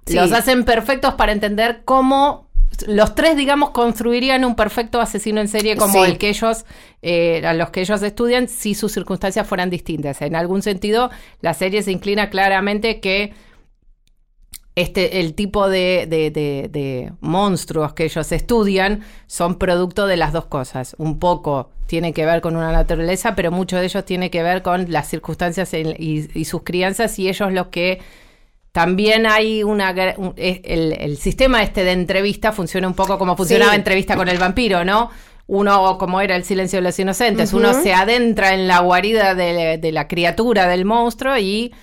Sí. 0.08 0.16
los 0.16 0.32
hacen 0.32 0.66
perfectos 0.66 1.14
para 1.14 1.32
entender 1.32 1.84
cómo 1.86 2.48
los 2.88 3.14
tres, 3.14 3.38
digamos, 3.38 3.70
construirían 3.70 4.44
un 4.44 4.56
perfecto 4.56 5.00
asesino 5.00 5.40
en 5.42 5.48
serie 5.48 5.78
como 5.78 6.04
Sí. 6.04 6.10
el 6.12 6.18
que 6.18 6.30
ellos, 6.30 6.66
eh, 7.04 7.46
a 7.46 7.54
los 7.54 7.70
que 7.70 7.82
ellos 7.82 8.02
estudian, 8.02 8.48
si 8.48 8.74
sus 8.74 8.92
circunstancias 8.92 9.46
fueran 9.46 9.70
distintas. 9.70 10.24
En 10.24 10.36
algún 10.36 10.64
sentido, 10.64 11.12
la 11.42 11.54
serie 11.54 11.84
se 11.84 11.92
inclina 11.92 12.32
claramente 12.32 13.00
que 13.00 13.34
este, 14.76 15.20
el 15.20 15.34
tipo 15.34 15.68
de, 15.70 16.08
de- 16.10 16.32
de- 16.32 16.70
de 16.72 17.12
monstruos 17.20 17.94
que 17.94 18.06
ellos 18.06 18.32
estudian 18.32 19.02
son 19.28 19.56
producto 19.56 20.08
de 20.08 20.16
las 20.18 20.32
dos 20.34 20.46
cosas. 20.46 20.96
Un 20.98 21.20
poco 21.20 21.72
tiene 21.88 22.14
que 22.14 22.26
ver 22.26 22.40
con 22.42 22.56
una 22.56 22.72
naturaleza, 22.72 23.36
pero 23.36 23.52
mucho 23.52 23.78
de 23.78 23.86
ellos 23.86 24.06
tiene 24.06 24.30
que 24.30 24.44
ver 24.44 24.62
con 24.62 24.90
las 24.92 25.10
circunstancias 25.10 25.74
en- 25.74 25.96
y, 26.00 26.28
y 26.40 26.46
sus 26.46 26.64
crianzas 26.64 27.20
y 27.20 27.28
ellos 27.28 27.52
los 27.52 27.68
que 27.68 28.00
también 28.72 29.26
hay 29.26 29.64
una 29.64 29.94
un- 30.18 30.34
es- 30.38 30.62
el, 30.64 30.94
el 30.94 31.18
sistema 31.18 31.62
este 31.64 31.84
de 31.84 31.92
entrevista 31.92 32.54
funciona 32.54 32.88
un 32.88 32.94
poco 32.94 33.18
como 33.18 33.36
funcionaba 33.36 33.72
Sí. 33.72 33.78
entrevista 33.78 34.16
con 34.16 34.30
el 34.30 34.38
vampiro, 34.38 34.86
¿no? 34.86 35.10
Uno, 35.48 35.98
como 35.98 36.22
era 36.22 36.38
el 36.38 36.46
silencio 36.46 36.78
de 36.78 36.84
los 36.84 36.98
inocentes, 36.98 37.52
uno 37.52 37.74
se 37.74 37.94
adentra 37.94 38.54
en 38.54 38.70
la 38.70 38.80
guarida 38.80 39.36
de, 39.36 39.78
de 39.78 39.92
la 39.92 40.08
criatura 40.08 40.68
del 40.68 40.86
monstruo 40.86 41.38
y 41.38 41.74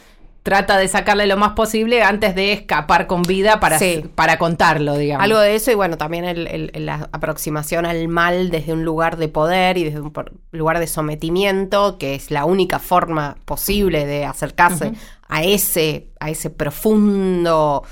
trata 0.49 0.79
de 0.79 0.89
sacarle 0.89 1.27
lo 1.27 1.37
más 1.37 1.53
posible 1.53 2.03
antes 2.03 2.35
de 2.35 2.53
escapar 2.53 3.07
con 3.07 3.21
vida 3.23 3.61
para, 3.61 3.79
Sí. 3.79 4.03
para 4.15 4.39
contarlo, 4.39 4.97
digamos. 4.97 5.23
Algo 5.25 5.39
de 5.41 5.55
eso 5.55 5.71
y 5.71 5.75
bueno, 5.75 5.99
también 5.99 6.25
el- 6.25 6.47
el- 6.73 6.87
la 6.87 7.11
aproximación 7.13 7.85
al 7.85 8.09
mal 8.09 8.49
desde 8.51 8.73
un 8.73 8.83
lugar 8.83 9.19
de 9.19 9.29
poder 9.29 9.77
y 9.77 9.85
desde 9.85 10.01
un 10.01 10.13
lugar 10.53 10.79
de 10.79 10.87
sometimiento, 10.87 11.99
que 11.99 12.15
es 12.15 12.31
la 12.31 12.47
única 12.47 12.79
forma 12.79 13.37
posible 13.45 14.07
de 14.07 14.25
acercarse 14.25 14.93
a, 15.29 15.43
ese, 15.45 16.09
a 16.19 16.31
ese 16.31 16.49
profundo 16.49 17.83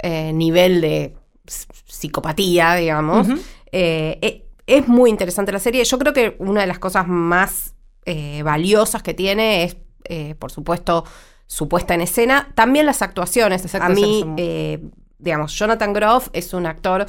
eh, 0.00 0.32
nivel 0.32 0.80
de 0.80 1.14
psicopatía, 1.86 2.74
digamos. 2.74 3.26
Eh, 3.72 4.18
e- 4.22 4.44
es 4.66 4.86
muy 4.88 5.10
interesante 5.10 5.52
la 5.52 5.58
serie. 5.58 5.84
Yo 5.84 5.98
creo 5.98 6.12
que 6.12 6.36
una 6.38 6.60
de 6.62 6.66
las 6.66 6.78
cosas 6.78 7.06
más 7.08 7.74
eh, 8.04 8.42
valiosas 8.42 9.02
que 9.02 9.12
tiene 9.12 9.64
es, 9.64 9.76
eh, 10.04 10.34
por 10.38 10.50
supuesto, 10.50 11.04
su 11.48 11.68
puesta 11.68 11.94
en 11.94 12.02
escena. 12.02 12.52
También 12.54 12.86
las 12.86 13.02
actuaciones. 13.02 13.74
A 13.74 13.88
mí, 13.88 14.24
eh, 14.36 14.80
digamos, 15.18 15.52
Jonathan 15.58 15.92
Groff 15.92 16.28
es 16.32 16.54
un 16.54 16.66
actor 16.66 17.06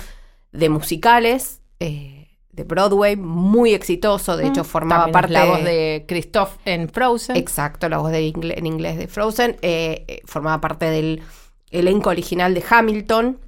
de 0.51 0.69
musicales, 0.69 1.61
eh, 1.79 2.29
de 2.51 2.63
Broadway, 2.63 3.15
muy 3.15 3.73
exitoso. 3.73 4.35
De 4.35 4.47
hecho, 4.47 4.63
formaba 4.63 5.07
Mm. 5.07 5.11
También 5.11 5.13
parte 5.13 5.33
la 5.33 5.45
voz 5.45 5.63
de 5.63 6.05
Christoph 6.07 6.55
en 6.65 6.89
Frozen. 6.89 7.35
Exacto, 7.35 7.87
la 7.89 7.99
voz 7.99 8.11
de 8.11 8.27
en 8.27 8.65
inglés 8.65 8.97
de 8.97 9.07
Frozen. 9.07 9.57
eh, 9.61 10.05
eh, 10.07 10.21
formaba 10.25 10.59
parte 10.59 10.85
del 10.89 11.21
elenco 11.69 12.09
original 12.09 12.53
de 12.53 12.63
Hamilton. 12.67 13.39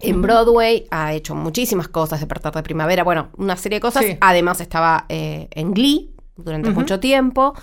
En 0.00 0.20
Broadway 0.20 0.86
ha 0.90 1.14
hecho 1.14 1.34
muchísimas 1.34 1.88
cosas, 1.88 2.20
Despertar 2.20 2.52
de 2.52 2.62
Primavera, 2.62 3.04
bueno, 3.04 3.28
una 3.36 3.56
serie 3.56 3.76
de 3.76 3.80
cosas. 3.80 4.04
Sí. 4.04 4.16
Además 4.20 4.60
estaba 4.60 5.06
eh, 5.08 5.48
en 5.52 5.72
Glee 5.72 6.10
durante 6.36 6.70
mucho 6.70 6.98
tiempo, 6.98 7.54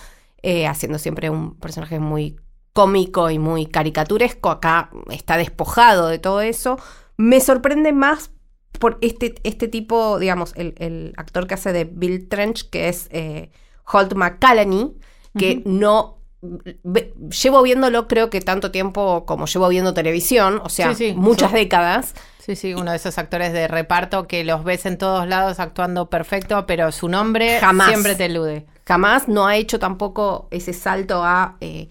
haciendo 0.68 0.98
siempre 0.98 1.30
un 1.30 1.56
personaje 1.60 2.00
muy 2.00 2.38
cómico 2.74 3.30
y 3.30 3.40
muy 3.40 3.66
caricaturesco. 3.66 4.50
Acá 4.50 4.90
está 5.10 5.38
despojado 5.38 6.08
de 6.08 6.20
todo 6.20 6.42
eso. 6.42 6.78
Me 7.18 7.40
sorprende 7.40 7.94
más 7.94 8.32
por 8.80 8.98
este, 9.02 9.36
este 9.44 9.68
tipo, 9.68 10.18
digamos, 10.20 10.54
el, 10.56 10.74
el 10.78 11.14
actor 11.18 11.48
que 11.48 11.54
hace 11.54 11.72
de 11.74 11.86
Bill 11.86 12.28
Trench, 12.28 12.70
que 12.70 12.90
es 12.90 13.08
eh, 13.12 13.52
Holt 13.92 14.14
McCallany, 14.14 14.96
que 15.38 15.62
no... 15.66 16.18
llevo 17.30 17.62
viéndolo 17.62 18.08
creo 18.08 18.30
que 18.30 18.42
tanto 18.42 18.72
tiempo 18.72 19.26
como 19.26 19.46
llevo 19.46 19.70
viendo 19.70 19.94
televisión, 19.94 20.60
o 20.64 20.70
sea, 20.70 20.96
Sí, 20.96 21.10
sí, 21.12 21.14
muchas 21.16 21.54
décadas. 21.54 22.16
Sí, 22.40 22.56
sí, 22.56 22.74
uno 22.74 22.90
de 22.90 22.98
esos 22.98 23.20
actores 23.20 23.54
de 23.54 23.68
reparto 23.68 24.26
que 24.28 24.44
los 24.44 24.64
ves 24.64 24.88
en 24.88 24.98
todos 24.98 25.28
lados 25.28 25.60
actuando 25.60 26.10
perfecto, 26.10 26.66
pero 26.66 26.92
su 26.92 27.08
nombre 27.08 27.60
Jamás. 27.60 27.90
siempre 27.90 28.16
te 28.16 28.26
elude. 28.26 28.66
Jamás 28.88 29.28
no 29.28 29.46
ha 29.46 29.56
hecho 29.58 29.78
tampoco 29.78 30.48
ese 30.50 30.74
salto 30.74 31.24
a, 31.24 31.58
eh, 31.62 31.90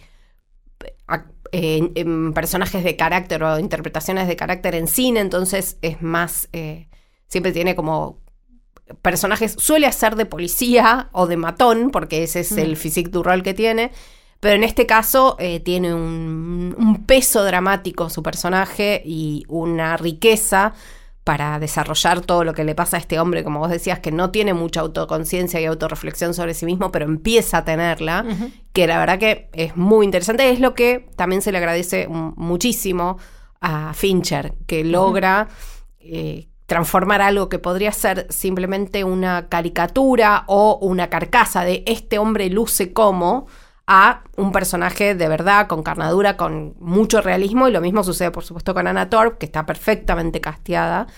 en- 1.52 2.32
personajes 2.32 2.82
de 2.84 2.96
carácter 2.96 3.42
o 3.42 3.58
interpretaciones 3.58 4.28
de 4.28 4.36
carácter 4.36 4.74
en 4.74 4.86
cine, 4.88 5.20
entonces 5.20 5.76
es 5.82 6.00
más, 6.02 6.48
eh, 6.52 6.88
siempre 7.28 7.52
tiene 7.52 7.74
como 7.74 8.18
personajes, 9.02 9.54
suele 9.58 9.86
hacer 9.86 10.16
de 10.16 10.26
policía 10.26 11.08
o 11.12 11.26
de 11.26 11.36
matón, 11.36 11.90
porque 11.90 12.22
ese 12.24 12.40
es 12.40 12.52
el 12.52 12.76
physique 12.76 13.10
du 13.10 13.22
rol 13.22 13.42
que 13.42 13.54
tiene, 13.54 13.92
Pero 14.40 14.54
en 14.56 14.64
este 14.64 14.86
caso 14.86 15.36
eh, 15.38 15.60
tiene 15.60 15.92
un, 15.94 16.74
un 16.78 17.04
peso 17.04 17.44
dramático 17.44 18.08
su 18.08 18.22
personaje 18.22 19.02
y 19.04 19.44
una 19.48 19.98
riqueza 19.98 20.72
para 21.24 21.58
desarrollar 21.58 22.22
todo 22.22 22.44
lo 22.44 22.54
que 22.54 22.64
le 22.64 22.74
pasa 22.74 22.96
a 22.96 23.00
este 23.00 23.20
hombre, 23.20 23.44
como 23.44 23.58
vos 23.58 23.70
decías, 23.70 24.00
que 24.00 24.10
no 24.10 24.30
tiene 24.30 24.54
mucha 24.54 24.80
autoconciencia 24.80 25.60
y 25.60 25.66
autorreflexión 25.66 26.34
sobre 26.34 26.54
sí 26.54 26.66
mismo, 26.66 26.90
pero 26.90 27.04
empieza 27.04 27.58
a 27.58 27.64
tenerla, 27.64 28.24
que 28.72 28.86
la 28.86 28.98
verdad 28.98 29.18
que 29.18 29.48
es 29.52 29.76
muy 29.76 30.04
interesante, 30.06 30.50
es 30.50 30.60
lo 30.60 30.74
que 30.74 31.08
también 31.16 31.42
se 31.42 31.52
le 31.52 31.58
agradece 31.58 32.08
muchísimo 32.08 33.18
a 33.60 33.92
Fincher, 33.92 34.54
que 34.66 34.82
logra 34.84 35.48
eh, 36.00 36.48
transformar 36.64 37.20
algo 37.20 37.48
que 37.48 37.58
podría 37.58 37.92
ser 37.92 38.26
simplemente 38.30 39.04
una 39.04 39.48
caricatura 39.48 40.44
o 40.46 40.78
una 40.80 41.10
carcasa 41.10 41.64
de 41.64 41.82
este 41.86 42.18
hombre 42.18 42.48
luce 42.48 42.92
como 42.92 43.46
a 43.92 44.22
un 44.36 44.52
personaje 44.52 45.16
de 45.16 45.26
verdad, 45.28 45.66
con 45.66 45.82
carnadura, 45.82 46.36
con 46.36 46.74
mucho 46.78 47.20
realismo, 47.20 47.66
y 47.66 47.72
lo 47.72 47.80
mismo 47.80 48.04
sucede, 48.04 48.30
por 48.30 48.44
supuesto, 48.44 48.72
con 48.72 48.86
Anna 48.86 49.10
Torp, 49.10 49.36
que 49.36 49.46
está 49.46 49.66
perfectamente 49.66 50.40
casteada. 50.40 51.08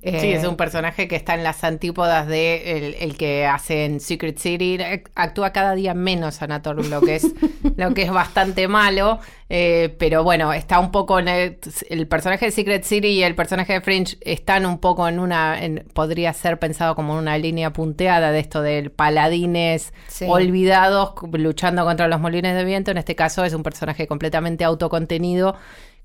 Eh, 0.00 0.20
Sí, 0.20 0.32
es 0.32 0.44
un 0.44 0.56
personaje 0.56 1.08
que 1.08 1.16
está 1.16 1.34
en 1.34 1.42
las 1.42 1.64
antípodas 1.64 2.28
de 2.28 2.76
el, 2.78 2.94
el 3.00 3.16
que 3.16 3.46
hace 3.46 3.84
en 3.84 3.98
Secret 3.98 4.38
City. 4.38 4.78
Actúa 5.16 5.50
cada 5.50 5.74
día 5.74 5.92
menos 5.92 6.40
Anatoly, 6.40 6.86
lo 6.88 7.00
que 7.00 7.16
es, 7.16 7.26
lo 7.76 7.92
que 7.94 8.02
es 8.02 8.12
bastante 8.12 8.68
malo. 8.68 9.18
Eh, 9.52 9.96
pero 9.98 10.22
bueno, 10.22 10.52
está 10.52 10.78
un 10.78 10.92
poco 10.92 11.18
en 11.18 11.26
el, 11.26 11.58
el 11.88 12.06
personaje 12.06 12.44
de 12.46 12.52
Secret 12.52 12.84
City 12.84 13.08
y 13.08 13.22
el 13.24 13.34
personaje 13.34 13.72
de 13.72 13.80
Fringe 13.80 14.16
están 14.20 14.64
un 14.64 14.78
poco 14.78 15.08
en 15.08 15.18
una, 15.18 15.60
en- 15.64 15.84
podría 15.92 16.32
ser 16.32 16.60
pensado 16.60 16.94
como 16.94 17.16
una 17.18 17.36
línea 17.36 17.72
punteada 17.72 18.30
de 18.30 18.38
esto 18.38 18.62
del 18.62 18.92
paladines 18.92 19.92
Sí. 20.06 20.26
olvidados 20.28 21.14
luchando 21.32 21.84
contra 21.84 22.06
los 22.06 22.20
molines 22.20 22.54
de 22.54 22.64
viento. 22.64 22.92
En 22.92 22.98
este 22.98 23.16
caso 23.16 23.44
es 23.44 23.52
un 23.52 23.64
personaje 23.64 24.06
completamente 24.06 24.62
autocontenido 24.62 25.56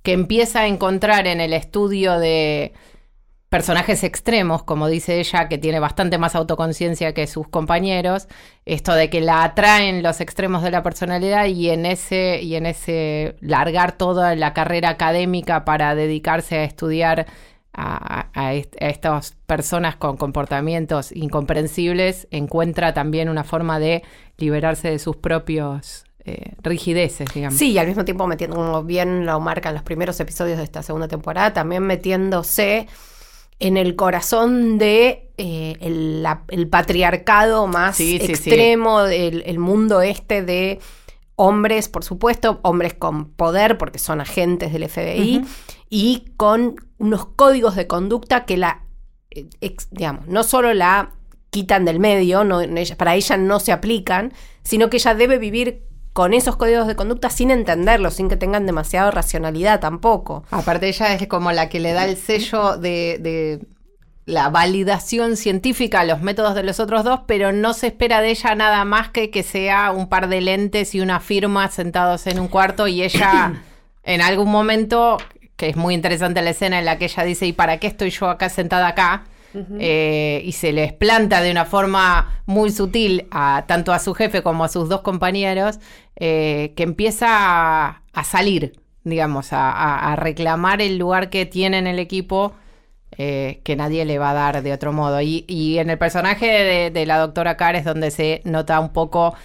que 0.01 0.13
empieza 0.13 0.61
a 0.61 0.67
encontrar 0.67 1.27
en 1.27 1.39
el 1.39 1.53
estudio 1.53 2.17
de 2.17 2.73
personajes 3.55 4.03
extremos, 4.03 4.63
como 4.63 4.89
dice 4.89 5.17
ella, 5.17 5.47
que 5.47 5.57
tiene 5.57 5.79
bastante 5.79 6.17
más 6.17 6.35
autoconciencia 6.35 7.13
que 7.13 7.25
sus 7.25 7.47
compañeros, 7.47 8.27
esto 8.65 8.93
de 8.93 9.09
que 9.09 9.21
la 9.21 9.45
atraen 9.45 10.03
los 10.03 10.19
extremos 10.19 10.61
de 10.61 10.71
la 10.71 10.83
personalidad 10.83 11.45
y 11.45 11.69
en 11.69 11.85
ese 11.85 12.41
y 12.41 12.55
en 12.55 12.65
ese 12.65 13.37
largar 13.39 13.93
toda 13.93 14.35
la 14.35 14.53
carrera 14.53 14.89
académica 14.89 15.63
para 15.63 15.95
dedicarse 15.95 16.57
a 16.57 16.63
estudiar 16.65 17.27
a, 17.71 18.27
a 18.33 18.53
est- 18.55 18.75
a 18.81 18.87
estas 18.87 19.37
personas 19.45 19.95
con 19.95 20.17
comportamientos 20.17 21.13
incomprensibles, 21.13 22.27
encuentra 22.31 22.93
también 22.93 23.29
una 23.29 23.45
forma 23.45 23.79
de 23.79 24.03
liberarse 24.37 24.89
de 24.89 24.99
sus 24.99 25.15
propios 25.15 26.03
eh, 26.25 26.55
rigideces, 26.61 27.33
digamos. 27.33 27.57
Sí, 27.57 27.71
y 27.71 27.77
al 27.77 27.87
mismo 27.87 28.03
tiempo 28.03 28.27
metiendo, 28.27 28.57
como 28.57 28.83
bien 28.83 29.25
lo 29.25 29.39
marcan 29.39 29.73
los 29.75 29.83
primeros 29.83 30.19
episodios 30.19 30.57
de 30.57 30.65
esta 30.65 30.83
segunda 30.83 31.07
temporada, 31.07 31.53
también 31.53 31.83
metiéndose 31.83 32.87
en 33.59 33.77
el 33.77 33.95
corazón 33.95 34.77
de 34.77 35.29
eh, 35.37 35.75
el, 35.81 36.23
la- 36.23 36.43
el 36.49 36.67
patriarcado 36.67 37.67
más 37.67 37.97
Sí, 37.97 38.19
sí, 38.19 38.25
sí. 38.27 38.31
extremo, 38.31 39.03
del 39.03 39.43
el 39.45 39.59
mundo 39.59 40.01
este 40.01 40.41
de 40.43 40.79
hombres, 41.35 41.89
por 41.89 42.03
supuesto, 42.03 42.59
hombres 42.63 42.93
con 42.93 43.31
poder 43.31 43.77
porque 43.77 43.99
son 43.99 44.21
agentes 44.21 44.71
del 44.71 44.83
FBI 44.89 45.43
y 45.89 46.31
con 46.37 46.75
unos 46.97 47.25
códigos 47.25 47.75
de 47.75 47.87
conducta 47.87 48.45
que 48.45 48.55
la, 48.57 48.83
eh, 49.31 49.45
ex- 49.61 49.89
digamos, 49.91 50.27
no 50.27 50.43
solo 50.43 50.73
la 50.73 51.11
quitan 51.49 51.83
del 51.85 51.99
medio, 51.99 52.43
no, 52.43 52.59
para 52.97 53.15
ella 53.15 53.37
no 53.37 53.59
se 53.59 53.71
aplican, 53.71 54.33
sino 54.63 54.89
que 54.89 54.97
ella 54.97 55.13
debe 55.15 55.37
vivir 55.37 55.83
con 56.15 56.33
esos 56.33 56.55
códigos 56.55 56.87
de 56.87 56.95
conducta 56.95 57.29
sin 57.29 57.51
entenderlos, 57.51 58.13
sin 58.13 58.29
que 58.29 58.37
tengan 58.37 58.65
demasiada 58.65 59.11
racionalidad 59.11 59.81
tampoco. 59.81 60.45
Aparte 60.49 60.87
ella 60.87 61.13
es 61.13 61.27
como 61.27 61.51
la 61.51 61.67
que 61.67 61.81
le 61.81 61.91
da 61.91 62.05
el 62.05 62.15
sello 62.15 62.77
de, 62.77 63.17
de 63.19 63.67
la 64.25 64.47
validación 64.47 65.35
científica 65.35 65.99
a 65.99 66.05
los 66.05 66.21
métodos 66.21 66.55
de 66.55 66.63
los 66.63 66.79
otros 66.79 67.03
dos, 67.03 67.19
pero 67.27 67.51
no 67.51 67.73
se 67.73 67.87
espera 67.87 68.21
de 68.21 68.29
ella 68.29 68.55
nada 68.55 68.85
más 68.85 69.09
que 69.09 69.29
que 69.29 69.43
sea 69.43 69.91
un 69.91 70.07
par 70.07 70.29
de 70.29 70.39
lentes 70.39 70.95
y 70.95 71.01
una 71.01 71.19
firma 71.19 71.67
sentados 71.67 72.27
en 72.27 72.39
un 72.39 72.47
cuarto 72.47 72.87
y 72.87 73.03
ella 73.03 73.61
en 74.03 74.21
algún 74.21 74.49
momento, 74.49 75.17
que 75.57 75.67
es 75.67 75.75
muy 75.75 75.93
interesante 75.93 76.41
la 76.41 76.51
escena 76.51 76.79
en 76.79 76.85
la 76.85 76.97
que 76.97 77.05
ella 77.05 77.23
dice, 77.25 77.45
¿y 77.45 77.51
para 77.51 77.77
qué 77.77 77.87
estoy 77.87 78.11
yo 78.11 78.29
acá 78.29 78.47
sentada 78.47 78.87
acá? 78.87 79.25
Eh, 79.79 80.41
y 80.43 80.51
se 80.51 80.73
les 80.73 80.91
planta 80.93 81.41
de 81.41 81.51
una 81.51 81.65
forma 81.65 82.41
muy 82.45 82.71
sutil 82.71 83.27
a 83.31 83.65
tanto 83.67 83.93
a 83.93 83.99
su 83.99 84.13
jefe 84.13 84.41
como 84.43 84.63
a 84.63 84.67
sus 84.67 84.89
dos 84.89 85.01
compañeros, 85.01 85.79
eh, 86.15 86.73
que 86.75 86.83
empieza 86.83 87.27
a, 87.29 88.23
salir, 88.23 88.79
digamos, 89.03 89.49
a, 89.51 90.15
reclamar 90.17 90.81
el 90.81 90.97
lugar 90.97 91.29
que 91.29 91.45
tiene 91.45 91.77
en 91.77 91.87
el 91.87 91.99
equipo 91.99 92.53
eh, 93.17 93.61
que 93.63 93.75
nadie 93.75 94.03
le 94.03 94.19
va 94.19 94.31
a 94.31 94.33
dar 94.33 94.61
de 94.61 94.73
otro 94.73 94.91
modo. 94.91 95.21
Y, 95.21 95.45
y 95.47 95.77
en 95.77 95.89
el 95.89 95.97
personaje 95.97 96.45
de, 96.45 96.91
de 96.91 97.05
la 97.05 97.17
doctora 97.17 97.55
Carr 97.55 97.75
es 97.75 97.85
donde 97.85 98.11
se 98.11 98.41
nota 98.43 98.79
un 98.79 98.91
poco 98.91 99.35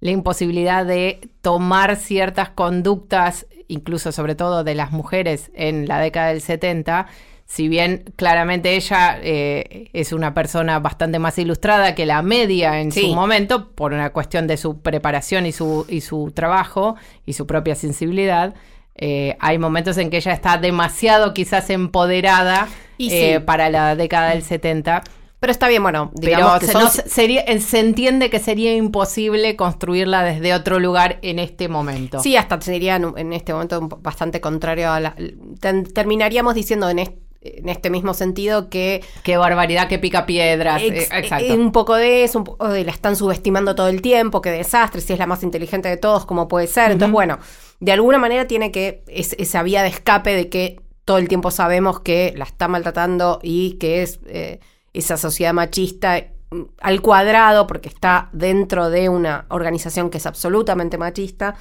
la 0.00 0.10
imposibilidad 0.10 0.84
de 0.84 1.30
tomar 1.40 1.96
ciertas 1.96 2.50
conductas, 2.50 3.46
incluso 3.68 4.12
sobre 4.12 4.34
todo 4.34 4.62
de 4.62 4.74
las 4.74 4.92
mujeres 4.92 5.50
en 5.54 5.88
la 5.88 5.98
década 5.98 6.28
del 6.28 6.42
70, 6.42 7.06
si 7.46 7.68
bien 7.68 8.04
claramente 8.16 8.74
ella 8.76 9.18
eh, 9.22 9.90
es 9.92 10.12
una 10.12 10.32
persona 10.34 10.78
bastante 10.80 11.18
más 11.18 11.38
ilustrada 11.38 11.94
que 11.94 12.06
la 12.06 12.22
media 12.22 12.80
en 12.80 12.90
Sí. 12.90 13.02
su 13.02 13.14
momento, 13.14 13.70
por 13.72 13.92
una 13.92 14.10
cuestión 14.10 14.46
de 14.46 14.56
su 14.56 14.80
preparación 14.80 15.46
y 15.46 15.52
su, 15.52 15.84
y 15.88 16.00
su 16.00 16.32
trabajo 16.34 16.96
y 17.26 17.34
su 17.34 17.46
propia 17.46 17.74
sensibilidad, 17.74 18.54
eh, 18.96 19.36
hay 19.40 19.58
momentos 19.58 19.98
en 19.98 20.08
que 20.10 20.18
ella 20.18 20.32
está 20.32 20.56
demasiado 20.56 21.34
quizás 21.34 21.68
empoderada 21.70 22.68
Y 22.96 23.10
eh, 23.12 23.40
para 23.40 23.68
la 23.70 23.96
década 23.96 24.30
del 24.30 24.42
70. 24.42 25.02
Pero 25.40 25.50
está 25.50 25.68
bien, 25.68 25.82
bueno, 25.82 26.10
digamos 26.14 26.52
Pero 26.52 26.60
que 26.60 26.66
se, 26.66 26.72
son- 26.72 26.82
no 26.84 26.88
se- 26.90 27.08
sería, 27.08 27.44
se 27.60 27.80
entiende 27.80 28.30
que 28.30 28.38
sería 28.38 28.74
imposible 28.74 29.56
construirla 29.56 30.22
desde 30.22 30.54
otro 30.54 30.78
lugar 30.78 31.18
en 31.20 31.38
este 31.38 31.68
momento. 31.68 32.20
Sí, 32.20 32.36
hasta 32.36 32.58
sería 32.62 32.96
en, 32.96 33.12
en 33.18 33.32
este 33.34 33.52
momento 33.52 33.86
bastante 34.00 34.40
contrario 34.40 34.90
a 34.90 35.00
la... 35.00 35.14
ten- 35.60 35.84
terminaríamos 35.92 36.54
diciendo 36.54 36.88
en, 36.88 37.00
est- 37.00 37.18
en 37.44 37.68
este 37.68 37.90
mismo 37.90 38.14
sentido 38.14 38.70
que 38.70 39.02
Qué 39.22 39.36
barbaridad 39.36 39.88
que 39.88 39.98
pica 39.98 40.26
piedras. 40.26 40.82
Ex- 40.82 41.10
eh, 41.12 41.18
exacto. 41.18 41.44
eh, 41.44 41.56
un 41.56 41.72
poco 41.72 41.94
de 41.94 42.24
eso, 42.24 42.38
un 42.38 42.44
poco 42.44 42.68
de 42.68 42.84
la 42.84 42.92
están 42.92 43.16
subestimando 43.16 43.74
todo 43.74 43.88
el 43.88 44.00
tiempo, 44.02 44.40
qué 44.40 44.50
desastre, 44.50 45.00
si 45.00 45.12
es 45.12 45.18
la 45.18 45.26
más 45.26 45.42
inteligente 45.42 45.88
de 45.88 45.96
todos, 45.96 46.24
cómo 46.26 46.48
puede 46.48 46.66
ser. 46.66 46.92
Entonces, 46.92 47.12
bueno, 47.12 47.38
de 47.80 47.92
alguna 47.92 48.18
manera 48.18 48.46
tiene 48.46 48.72
que, 48.72 49.04
es, 49.08 49.34
esa 49.38 49.62
vía 49.62 49.82
de 49.82 49.88
escape 49.88 50.34
de 50.34 50.48
que 50.48 50.80
todo 51.04 51.18
el 51.18 51.28
tiempo 51.28 51.50
sabemos 51.50 52.00
que 52.00 52.32
la 52.36 52.44
está 52.44 52.66
maltratando 52.66 53.40
y 53.42 53.72
que 53.74 54.02
es 54.02 54.20
eh, 54.26 54.60
esa 54.94 55.16
sociedad 55.16 55.52
machista 55.52 56.24
mm, 56.50 56.62
al 56.80 57.02
cuadrado, 57.02 57.66
porque 57.66 57.88
está 57.90 58.30
dentro 58.32 58.88
de 58.88 59.08
una 59.08 59.44
organización 59.50 60.08
que 60.08 60.18
es 60.18 60.26
absolutamente 60.26 60.96
machista, 60.96 61.56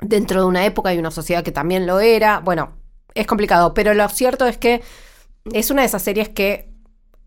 dentro 0.00 0.40
de 0.40 0.46
una 0.46 0.66
época 0.66 0.92
y 0.92 0.98
una 0.98 1.10
sociedad 1.10 1.42
que 1.42 1.52
también 1.52 1.86
lo 1.86 2.00
era. 2.00 2.40
Bueno, 2.40 2.81
es 3.14 3.26
complicado, 3.26 3.74
pero 3.74 3.94
lo 3.94 4.08
cierto 4.08 4.46
es 4.46 4.58
que 4.58 4.82
es 5.52 5.70
una 5.70 5.82
de 5.82 5.86
esas 5.86 6.02
series 6.02 6.28
que, 6.28 6.70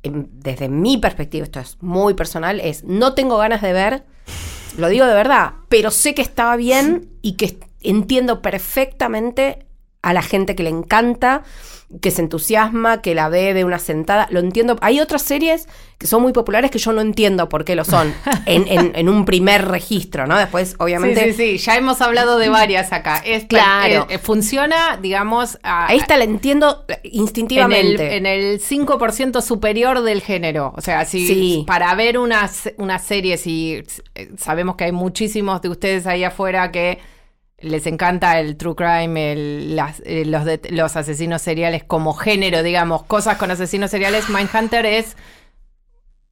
em, 0.04 0.28
desde 0.32 0.70
mi 0.70 0.98
perspectiva, 0.98 1.46
esto 1.46 1.60
es 1.60 1.78
muy 1.82 2.14
personal, 2.14 2.60
es 2.60 2.84
no 2.84 3.14
tengo 3.14 3.38
ganas 3.38 3.62
de 3.62 3.74
ver, 3.74 4.04
lo 4.78 4.90
digo 4.90 5.06
de 5.06 5.14
verdad, 5.14 5.54
pero 5.70 5.92
sé 5.92 6.14
que 6.14 6.22
estaba 6.22 6.56
bien 6.56 7.10
y 7.22 7.34
que 7.34 7.60
entiendo 7.82 8.42
perfectamente 8.42 9.66
a 10.02 10.14
la 10.14 10.22
gente 10.22 10.56
que 10.56 10.64
le 10.64 10.70
encanta, 10.70 11.44
que 12.02 12.12
se 12.12 12.22
entusiasma, 12.22 13.02
que 13.02 13.16
la 13.16 13.30
ve 13.30 13.54
de 13.54 13.64
una 13.64 13.80
sentada. 13.80 14.28
Lo 14.32 14.40
entiendo. 14.40 14.76
Hay 14.82 15.00
otras 15.00 15.22
series 15.22 15.68
que 15.98 16.08
son 16.08 16.22
muy 16.22 16.34
populares 16.34 16.72
que 16.72 16.78
yo 16.80 16.92
no 16.92 17.00
entiendo 17.02 17.48
por 17.48 17.64
qué 17.64 17.76
lo 17.76 17.86
son 17.86 18.14
en, 18.46 18.68
en- 18.68 18.92
en 18.96 19.08
un 19.10 19.24
primer 19.26 19.66
registro, 19.68 20.28
¿no? 20.28 20.38
Después, 20.38 20.76
obviamente, 20.80 21.24
Sí, 21.26 21.32
sí, 21.34 21.58
sí, 21.58 21.66
ya 21.66 21.78
hemos 21.78 22.02
hablado 22.02 22.38
de 22.38 22.50
varias 22.50 22.92
acá. 22.92 23.22
Esta, 23.26 23.48
Claro. 23.48 24.08
eh, 24.10 24.16
eh, 24.16 24.18
funciona, 24.20 24.98
digamos, 25.02 25.58
a- 25.64 25.94
esta 25.94 26.18
la 26.18 26.26
entiendo 26.26 26.84
en 26.90 26.96
el, 27.04 27.12
instintivamente. 27.14 28.18
en 28.18 28.26
el 28.26 28.60
5% 28.60 29.42
superior 29.42 30.02
del 30.02 30.22
género. 30.22 30.74
O 30.76 30.82
sea, 30.82 31.06
si 31.06 31.26
Sí. 31.28 31.64
para 31.66 31.94
ver 31.96 32.18
unas, 32.18 32.72
unas 32.78 33.04
series 33.04 33.48
y 33.48 33.84
eh, 34.16 34.30
sabemos 34.38 34.76
que 34.76 34.86
hay 34.86 34.92
muchísimos 34.92 35.62
de 35.62 35.70
ustedes 35.70 36.08
ahí 36.08 36.24
afuera 36.24 36.72
que 36.72 37.00
les 37.60 37.88
encanta 37.88 38.40
el 38.40 38.58
true 38.58 38.76
crime, 38.76 39.32
el- 39.32 39.76
las- 39.76 40.02
eh, 40.06 40.26
los, 40.26 40.96
asesinos 40.96 41.42
seriales 41.42 41.84
como 41.84 42.14
género, 42.14 42.64
digamos, 42.64 43.04
cosas 43.04 43.38
con 43.38 43.50
asesinos 43.52 43.92
seriales, 43.92 44.30
Mindhunter 44.30 44.86
es 44.86 45.16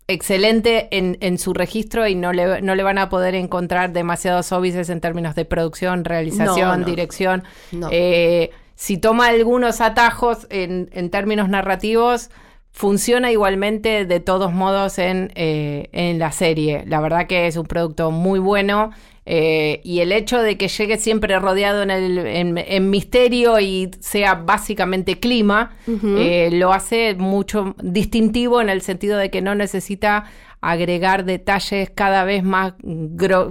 excelente 0.07 0.89
en, 0.91 1.17
en 1.21 1.37
su 1.37 1.53
registro 1.53 2.07
y 2.07 2.15
no 2.15 2.33
le, 2.33 2.61
no 2.61 2.75
le 2.75 2.83
van 2.83 2.97
a 2.97 3.09
poder 3.09 3.35
encontrar 3.35 3.93
demasiados 3.93 4.51
óbices 4.51 4.89
en 4.89 4.99
términos 4.99 5.33
de 5.35 5.45
producción, 5.45 6.03
realización, 6.03 6.67
No, 6.69 6.77
no. 6.77 6.85
dirección. 6.85 7.43
No. 7.71 7.87
Eh, 7.91 8.51
si 8.75 8.97
toma 8.97 9.27
algunos 9.27 9.79
atajos 9.81 10.45
en, 10.49 10.89
en 10.91 11.09
términos 11.09 11.47
narrativos, 11.47 12.31
funciona 12.71 13.31
igualmente 13.31 14.05
de 14.05 14.19
todos 14.19 14.51
modos 14.51 14.97
en, 14.99 15.31
eh, 15.35 15.87
en 15.93 16.19
la 16.19 16.31
serie. 16.33 16.83
La 16.85 16.99
verdad 16.99 17.27
que 17.27 17.47
es 17.47 17.55
un 17.55 17.65
producto 17.65 18.11
muy 18.11 18.39
bueno. 18.39 18.91
Eh, 19.25 19.79
y 19.83 19.99
el 19.99 20.11
hecho 20.11 20.41
de 20.41 20.57
que 20.57 20.67
llegue 20.67 20.97
siempre 20.97 21.39
rodeado 21.39 21.81
en, 21.81 21.91
el, 21.91 22.17
en, 22.17 22.57
en 22.57 22.89
misterio 22.89 23.59
y 23.59 23.91
sea 23.99 24.35
básicamente 24.35 25.19
clima, 25.19 25.71
eh, 25.87 26.49
lo 26.51 26.73
hace 26.73 27.15
mucho 27.15 27.75
distintivo 27.81 28.61
en 28.61 28.69
el 28.69 28.81
sentido 28.81 29.17
de 29.17 29.29
que 29.29 29.41
no 29.41 29.55
necesita 29.55 30.25
agregar 30.59 31.25
detalles 31.25 31.89
cada 31.89 32.25
vez 32.25 32.43
más, 32.43 32.73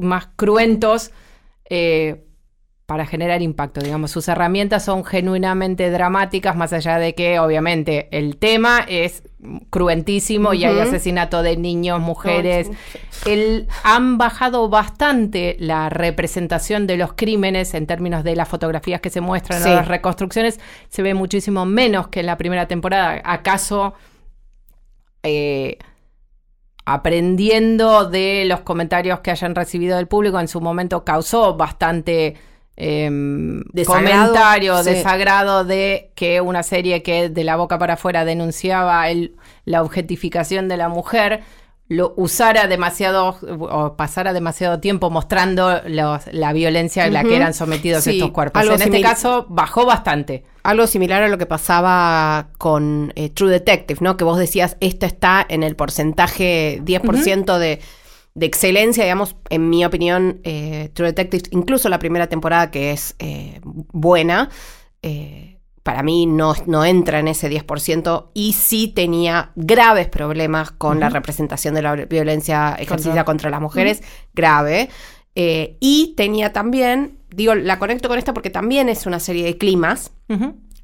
más 0.00 0.28
cruentos 0.37 1.11
eh, 1.68 2.24
para 2.92 3.07
generar 3.07 3.40
impacto. 3.40 3.81
Digamos, 3.81 4.11
sus 4.11 4.28
herramientas 4.28 4.85
son 4.85 5.02
genuinamente 5.02 5.90
dramáticas, 5.90 6.55
más 6.57 6.74
allá 6.74 6.98
de 6.98 7.14
que, 7.14 7.38
obviamente, 7.38 8.07
el 8.11 8.37
tema 8.37 8.85
es 8.87 9.22
cruentísimo 9.70 10.52
y 10.52 10.64
hay 10.66 10.78
asesinato 10.78 11.42
de 11.42 11.57
niños, 11.57 12.00
mujeres. 12.00 12.70
El- 13.24 13.66
han 13.83 14.18
bajado 14.18 14.68
bastante 14.68 15.57
la 15.59 15.88
representación 15.88 16.87
de 16.87 16.98
los 16.98 17.14
crímenes 17.14 17.72
en 17.72 17.87
términos 17.87 18.24
de 18.24 18.37
las 18.37 18.46
fotografías 18.46 19.00
que 19.00 19.09
se 19.09 19.22
muestran 19.22 19.62
Sí. 19.62 19.70
en 19.70 19.76
las 19.76 19.88
reconstrucciones. 19.88 20.61
Se 20.90 21.00
ve 21.00 21.14
muchísimo 21.14 21.64
menos 21.64 22.09
que 22.09 22.20
en 22.20 22.26
la 22.26 22.37
primera 22.37 22.68
temporada. 22.68 23.22
¿Acaso 23.24 23.94
eh, 25.22 25.78
aprendiendo 26.85 28.05
de 28.11 28.44
los 28.46 28.61
comentarios 28.61 29.20
que 29.20 29.31
hayan 29.31 29.55
recibido 29.55 29.96
del 29.96 30.09
público 30.09 30.38
en 30.40 30.48
su 30.48 30.61
momento 30.61 31.05
causó 31.05 31.57
bastante 31.57 32.35
Desagrado, 33.73 34.27
comentario, 34.33 34.83
sí. 34.83 34.90
desagrado 34.90 35.64
de 35.64 36.11
que 36.14 36.40
una 36.40 36.62
serie 36.62 37.03
que 37.03 37.29
de 37.29 37.45
la 37.45 37.57
boca 37.57 37.79
para 37.79 37.95
afuera 37.95 38.25
denunciaba 38.25 39.09
el- 39.09 39.37
la 39.64 39.83
objetificación 39.83 40.68
de 40.68 40.77
la 40.77 40.88
mujer 40.88 41.40
lo 41.88 42.14
usara 42.16 42.68
demasiado 42.68 43.37
o 43.59 43.97
pasara 43.97 44.33
demasiado 44.33 44.81
tiempo 44.81 45.11
mostrando 45.11 45.83
los- 45.87 46.27
la 46.33 46.53
violencia 46.55 47.05
a 47.05 47.09
la 47.11 47.23
que 47.23 47.37
eran 47.37 47.53
sometidos 47.55 48.03
Sí, 48.05 48.12
estos 48.12 48.31
cuerpos. 48.31 48.59
En 48.62 48.81
este 48.81 49.03
caso 49.03 49.47
bajó 49.51 49.85
bastante. 49.85 50.45
Algo 50.62 50.87
similar 50.87 51.23
a 51.23 51.29
lo 51.29 51.37
que 51.38 51.45
pasaba 51.45 52.49
con 52.57 53.12
eh, 53.16 53.29
True 53.31 53.51
Detective, 53.51 53.99
¿no? 54.01 54.16
Que 54.16 54.25
vos 54.25 54.38
decías, 54.38 54.77
esto 54.81 55.05
está 55.07 55.45
en 55.49 55.62
el 55.64 55.77
porcentaje 55.77 56.81
10% 56.83 57.59
de, 57.59 57.81
de 58.35 58.47
excelencia, 58.47 59.05
digamos, 59.05 59.37
en 59.51 59.68
mi 59.68 59.85
opinión, 59.85 60.40
eh, 60.45 60.90
True 60.95 61.09
Detective, 61.09 61.45
incluso 61.51 61.88
la 61.88 61.99
primera 61.99 62.29
temporada 62.29 62.71
que 62.71 62.92
es 62.92 63.14
eh, 63.18 63.61
buena, 63.64 64.49
eh, 65.03 65.59
para 65.83 66.03
mí 66.03 66.27
no, 66.27 66.55
no 66.66 66.85
entra 66.85 67.18
en 67.18 67.29
ese 67.29 67.51
10% 67.51 68.31
y 68.35 68.53
sí 68.53 68.88
tenía 68.88 69.51
graves 69.57 70.09
problemas 70.09 70.71
con 70.71 71.01
la 71.01 71.09
representación 71.09 71.75
de 71.75 71.83
la 71.83 71.95
violencia 71.97 72.77
ejercida 72.79 73.25
contra 73.25 73.51
las 73.51 73.61
mujeres, 73.61 74.01
grave. 74.33 74.90
Y 75.35 76.14
tenía 76.16 76.53
también, 76.53 77.18
digo, 77.31 77.57
la 77.57 77.81
conecto 77.81 78.09
con 78.09 78.18
esta 78.18 78.33
porque 78.33 78.51
también 78.51 78.88
es 78.88 79.07
una 79.07 79.18
serie 79.18 79.45
de 79.45 79.59
climas. 79.59 80.12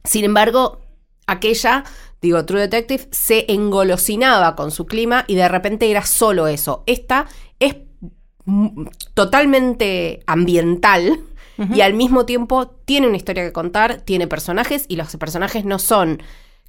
Sin 0.03 0.25
embargo, 0.25 0.81
aquella, 1.29 1.85
digo, 2.23 2.45
True 2.45 2.61
Detective, 2.63 3.07
se 3.11 3.45
engolosinaba 3.53 4.57
con 4.57 4.71
su 4.71 4.87
clima 4.87 5.25
y 5.29 5.35
de 5.35 5.49
repente 5.49 5.91
era 5.91 6.03
solo 6.05 6.47
eso. 6.49 6.83
Esta 6.87 7.27
es 7.61 7.77
totalmente 9.15 10.21
ambiental 10.27 11.21
y 11.75 11.81
al 11.81 11.93
mismo 11.95 12.25
tiempo 12.25 12.69
tiene 12.85 13.09
una 13.09 13.17
historia 13.17 13.43
que 13.45 13.53
contar, 13.53 14.01
tiene 14.03 14.29
personajes 14.29 14.85
y 14.89 14.95
los 14.95 15.17
personajes 15.17 15.65
no 15.65 15.81
son 15.81 16.23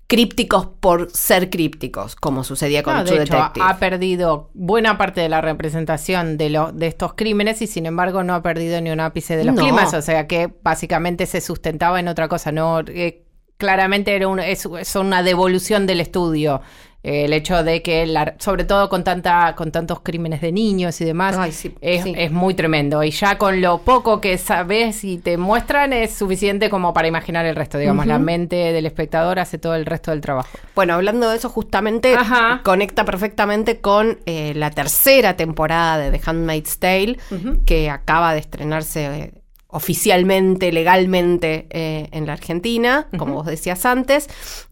crípticos 0.08 0.68
por 0.80 1.12
ser 1.12 1.52
crípticos, 1.52 2.16
como 2.16 2.44
sucedía 2.44 2.82
con 2.82 2.96
No, 2.96 3.04
True 3.04 3.18
de 3.20 3.24
hecho, 3.26 3.36
Detective. 3.36 3.66
ha 3.70 3.78
perdido 3.78 4.50
buena 4.56 4.98
parte 4.98 5.22
de 5.22 5.30
la 5.30 5.42
representación 5.42 6.38
de, 6.38 6.50
lo, 6.50 6.72
de 6.72 6.88
estos 6.88 7.14
crímenes 7.14 7.62
y 7.62 7.68
sin 7.68 7.86
embargo 7.86 8.24
no 8.24 8.34
ha 8.34 8.42
perdido 8.42 8.82
ni 8.82 8.90
un 8.90 9.00
ápice 9.00 9.38
de 9.38 9.44
los 9.44 9.54
No. 9.54 9.62
crímenes, 9.62 9.94
o 9.94 10.02
sea 10.02 10.26
que 10.26 10.52
básicamente 10.64 11.28
se 11.28 11.40
sustentaba 11.40 12.00
en 12.00 12.08
otra 12.08 12.28
cosa, 12.28 12.52
no 12.52 12.80
eh, 12.88 13.24
claramente 13.60 14.15
era 14.15 14.28
un- 14.28 14.39
es, 14.39 14.65
es 14.80 14.95
una 14.95 15.22
devolución 15.22 15.86
del 15.86 16.02
estudio. 16.02 16.62
eh, 17.02 17.24
el 17.24 17.32
hecho 17.32 17.63
de 17.63 17.82
que, 17.82 18.06
la- 18.06 18.36
sobre 18.39 18.65
todo 18.65 18.89
con 18.89 19.06
tanta 19.06 19.56
con 19.56 19.72
tantos 19.72 20.02
crímenes 20.02 20.41
de 20.41 20.52
niños 20.52 21.00
y 21.00 21.06
demás, 21.06 21.38
Ay, 21.38 21.54
sí, 21.54 21.74
es, 21.80 22.04
sí. 22.04 22.13
es 22.17 22.30
muy 22.30 22.56
tremendo. 22.56 23.02
Y 23.06 23.12
ya 23.12 23.38
con 23.38 23.62
lo 23.62 23.78
poco 23.84 24.19
que 24.19 24.38
sabes 24.38 25.06
y 25.06 25.17
te 25.17 25.38
muestran 25.38 25.93
es 25.93 26.13
suficiente 26.13 26.69
como 26.69 26.93
para 26.93 27.08
imaginar 27.08 27.45
el 27.45 27.56
resto. 27.56 27.78
Digamos, 27.78 28.06
la 28.06 28.19
mente 28.19 28.58
del 28.74 28.86
espectador 28.86 29.39
hace 29.39 29.58
todo 29.58 29.76
el 29.76 29.86
resto 29.86 30.12
del 30.12 30.19
trabajo. 30.19 30.50
Bueno, 30.76 30.93
hablando 30.95 31.30
de 31.30 31.38
eso, 31.38 31.48
justamente 31.48 32.13
Ajá. 32.15 32.60
conecta 32.65 33.06
perfectamente 33.06 33.80
con 33.80 34.19
eh, 34.26 34.52
la 34.58 34.69
tercera 34.72 35.38
temporada 35.38 36.00
de 36.00 36.12
The 36.12 36.30
Handmaid's 36.30 36.80
Tale, 36.80 37.17
que 37.65 37.89
acaba 37.89 38.34
de 38.34 38.39
estrenarse 38.41 39.06
eh, 39.06 39.32
oficialmente, 39.71 40.71
legalmente 40.71 41.67
eh, 41.69 42.10
en 42.12 42.25
la 42.25 42.34
Argentina, 42.34 43.08
como 43.17 43.36
vos 43.36 43.45
decías 43.45 43.86
antes, 43.86 44.27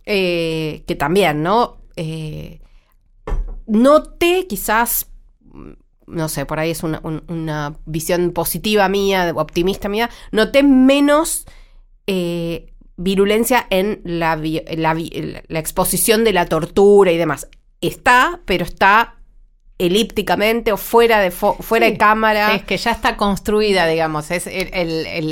eh, 0.05 0.83
que 0.87 0.95
también, 0.95 1.43
¿no? 1.43 1.77
Eh, 1.95 2.59
noté 3.67 4.47
quizás 4.47 5.07
no 6.07 6.29
sé, 6.29 6.45
por 6.45 6.57
ahí 6.59 6.71
es 6.71 6.83
una, 6.83 7.01
un- 7.03 7.23
una 7.27 7.75
visión 7.85 8.31
positiva 8.31 8.87
mía, 8.87 9.33
optimista 9.35 9.89
mía, 9.89 10.09
noté 10.31 10.63
menos 10.63 11.45
eh, 12.07 12.73
virulencia 12.95 13.67
en 13.69 13.99
la 14.05 14.39
exposición 15.59 16.23
de 16.23 16.31
la 16.31 16.45
tortura 16.45 17.11
y 17.11 17.17
demás. 17.17 17.49
Está, 17.81 18.39
pero 18.45 18.63
está 18.63 19.16
elípticamente 19.79 20.71
o 20.71 20.77
fuera 20.77 21.19
de, 21.19 21.31
fo- 21.31 21.57
fuera 21.59 21.85
Sí. 21.87 21.93
de 21.93 21.97
cámara. 21.97 22.55
Es 22.55 22.63
que 22.63 22.77
ya 22.77 22.91
está 22.91 23.15
construida, 23.17 23.85
digamos. 23.87 24.31
Es 24.31 24.47
el, 24.47 24.69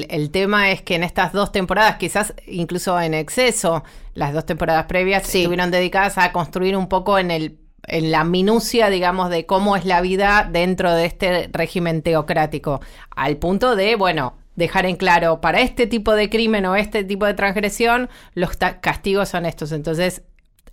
el- 0.10 0.30
tema 0.32 0.72
es 0.72 0.82
que 0.82 0.96
en 0.96 1.04
estas 1.04 1.34
dos 1.34 1.52
temporadas, 1.52 1.96
quizás 1.98 2.34
incluso 2.48 3.00
en 3.00 3.14
exceso, 3.14 3.84
las 4.14 4.34
dos 4.34 4.46
temporadas 4.46 4.86
previas 4.86 5.24
Sí. 5.26 5.40
estuvieron 5.40 5.72
dedicadas 5.72 6.18
a 6.18 6.32
construir 6.32 6.76
un 6.78 6.88
poco 6.88 7.18
en 7.20 7.32
el 7.32 7.58
en 7.88 8.10
la 8.10 8.24
minucia, 8.24 8.90
digamos, 8.90 9.30
de 9.30 9.46
cómo 9.46 9.76
es 9.76 9.86
la 9.86 10.02
vida 10.02 10.50
dentro 10.52 10.92
de 10.92 11.06
este 11.06 11.50
régimen 11.54 12.02
teocrático, 12.02 12.82
al 13.16 13.38
punto 13.38 13.76
de, 13.76 13.96
bueno, 13.96 14.34
dejar 14.56 14.88
en 14.88 14.96
claro, 14.96 15.40
para 15.40 15.62
este 15.62 15.86
tipo 15.86 16.16
de 16.16 16.28
crimen 16.32 16.66
o 16.66 16.76
este 16.76 17.04
tipo 17.04 17.28
de 17.28 17.36
transgresión, 17.36 18.10
los 18.34 18.58
castigos 18.58 19.30
son 19.30 19.46
estos. 19.46 19.72
Entonces, 19.72 20.24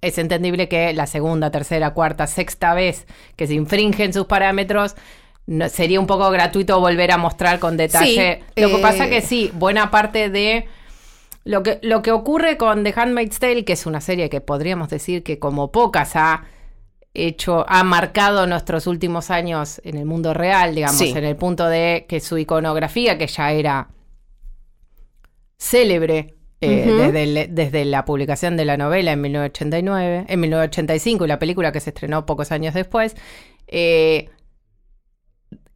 es 0.03 0.19
entendible 0.19 0.69
que 0.69 0.93
la 0.93 1.07
segunda, 1.07 1.51
tercera, 1.51 1.95
cuarta, 1.95 2.27
sexta 2.27 2.75
vez 2.75 3.07
que 3.37 3.47
se 3.47 3.55
infringen 3.55 4.13
sus 4.13 4.27
parámetros, 4.27 4.97
no- 5.47 5.69
sería 5.69 5.99
un 6.01 6.07
poco 6.07 6.31
gratuito 6.31 6.79
volver 6.81 7.11
a 7.13 7.17
mostrar 7.19 7.59
con 7.59 7.77
detalle. 7.77 8.43
Sí, 8.55 8.61
lo 8.61 8.69
que 8.69 8.77
eh, 8.77 8.83
pasa 8.83 9.09
que 9.09 9.23
sí, 9.23 9.51
buena 9.55 9.91
parte 9.91 10.29
de 10.29 10.67
lo 11.45 11.63
que, 11.63 11.79
lo 11.83 12.03
que 12.03 12.13
ocurre 12.13 12.57
con 12.57 12.85
The 12.85 12.93
Handmaid's 12.95 13.39
Tale, 13.39 13.65
que 13.65 13.73
es 13.73 13.87
una 13.87 14.01
serie 14.01 14.29
que 14.29 14.41
podríamos 14.41 14.89
decir 14.91 15.23
que 15.23 15.39
como 15.39 15.73
pocas 15.73 16.15
ha 16.17 16.45
hecho, 17.15 17.65
ha 17.69 17.83
marcado 17.85 18.47
nuestros 18.47 18.87
últimos 18.87 19.31
años 19.31 19.81
en 19.85 19.97
el 19.99 20.05
mundo 20.07 20.33
real, 20.35 20.75
digamos, 20.75 20.99
Sí. 20.99 21.11
en 21.11 21.25
el 21.25 21.37
punto 21.37 21.67
de 21.69 22.07
que 22.09 22.21
su 22.21 22.39
iconografía, 22.39 23.19
que 23.19 23.27
ya 23.27 23.53
era 23.53 23.89
célebre 25.59 26.35
eh, 26.63 26.87
desde, 27.13 27.23
el- 27.25 27.55
desde 27.55 27.85
la 27.85 28.05
publicación 28.05 28.57
de 28.57 28.65
la 28.65 28.77
novela 28.77 29.13
en 29.13 29.21
1989, 29.21 30.25
en 30.29 30.41
1985 30.41 31.25
y 31.25 31.29
la 31.29 31.39
película 31.39 31.73
que 31.73 31.81
se 31.81 31.91
estrenó 31.91 32.25
pocos 32.27 32.53
años 32.53 32.75
después, 32.75 33.17
eh, 33.69 34.29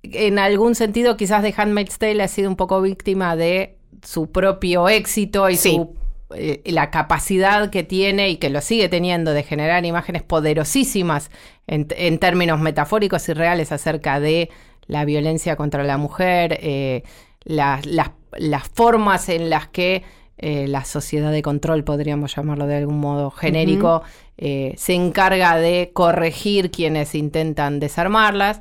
en 0.03 0.39
algún 0.39 0.75
sentido 0.75 1.17
quizás 1.17 1.43
The 1.43 1.55
Handmaid's 1.57 1.99
Tale 1.99 2.23
ha 2.23 2.29
sido 2.29 2.49
un 2.49 2.57
poco 2.57 2.81
víctima 2.81 3.35
de 3.37 3.79
su 4.03 4.31
propio 4.31 4.89
éxito 4.89 5.49
y 5.51 5.57
Sí. 5.57 5.71
su 5.75 5.95
eh, 6.35 6.61
la 6.67 6.91
capacidad 6.91 7.71
que 7.71 7.85
tiene 7.85 8.29
y 8.31 8.37
que 8.39 8.51
lo 8.51 8.61
sigue 8.61 8.89
teniendo 8.89 9.33
de 9.33 9.45
generar 9.45 9.85
imágenes 9.85 10.25
poderosísimas 10.25 11.31
en, 11.69 11.87
en 11.97 12.19
términos 12.19 12.61
metafóricos 12.61 13.29
y 13.29 13.33
reales 13.33 13.71
acerca 13.71 14.19
de 14.19 14.51
la 14.89 15.05
violencia 15.05 15.55
contra 15.55 15.85
la 15.85 15.99
mujer, 15.99 16.59
eh, 16.63 17.05
las- 17.45 17.87
las 17.87 18.69
formas 18.75 19.29
en 19.29 19.51
las 19.51 19.69
que 19.69 20.03
eh, 20.39 20.67
la 20.69 20.85
sociedad 20.85 21.33
de 21.33 21.43
control, 21.43 21.85
podríamos 21.85 22.35
llamarlo 22.35 22.67
de 22.67 22.77
algún 22.77 22.99
modo 23.01 23.31
genérico, 23.31 24.03
eh, 24.37 24.75
se 24.77 24.95
encarga 24.95 25.57
de 25.57 25.91
corregir 25.93 26.71
quienes 26.71 27.15
intentan 27.15 27.81
desarmarlas. 27.81 28.61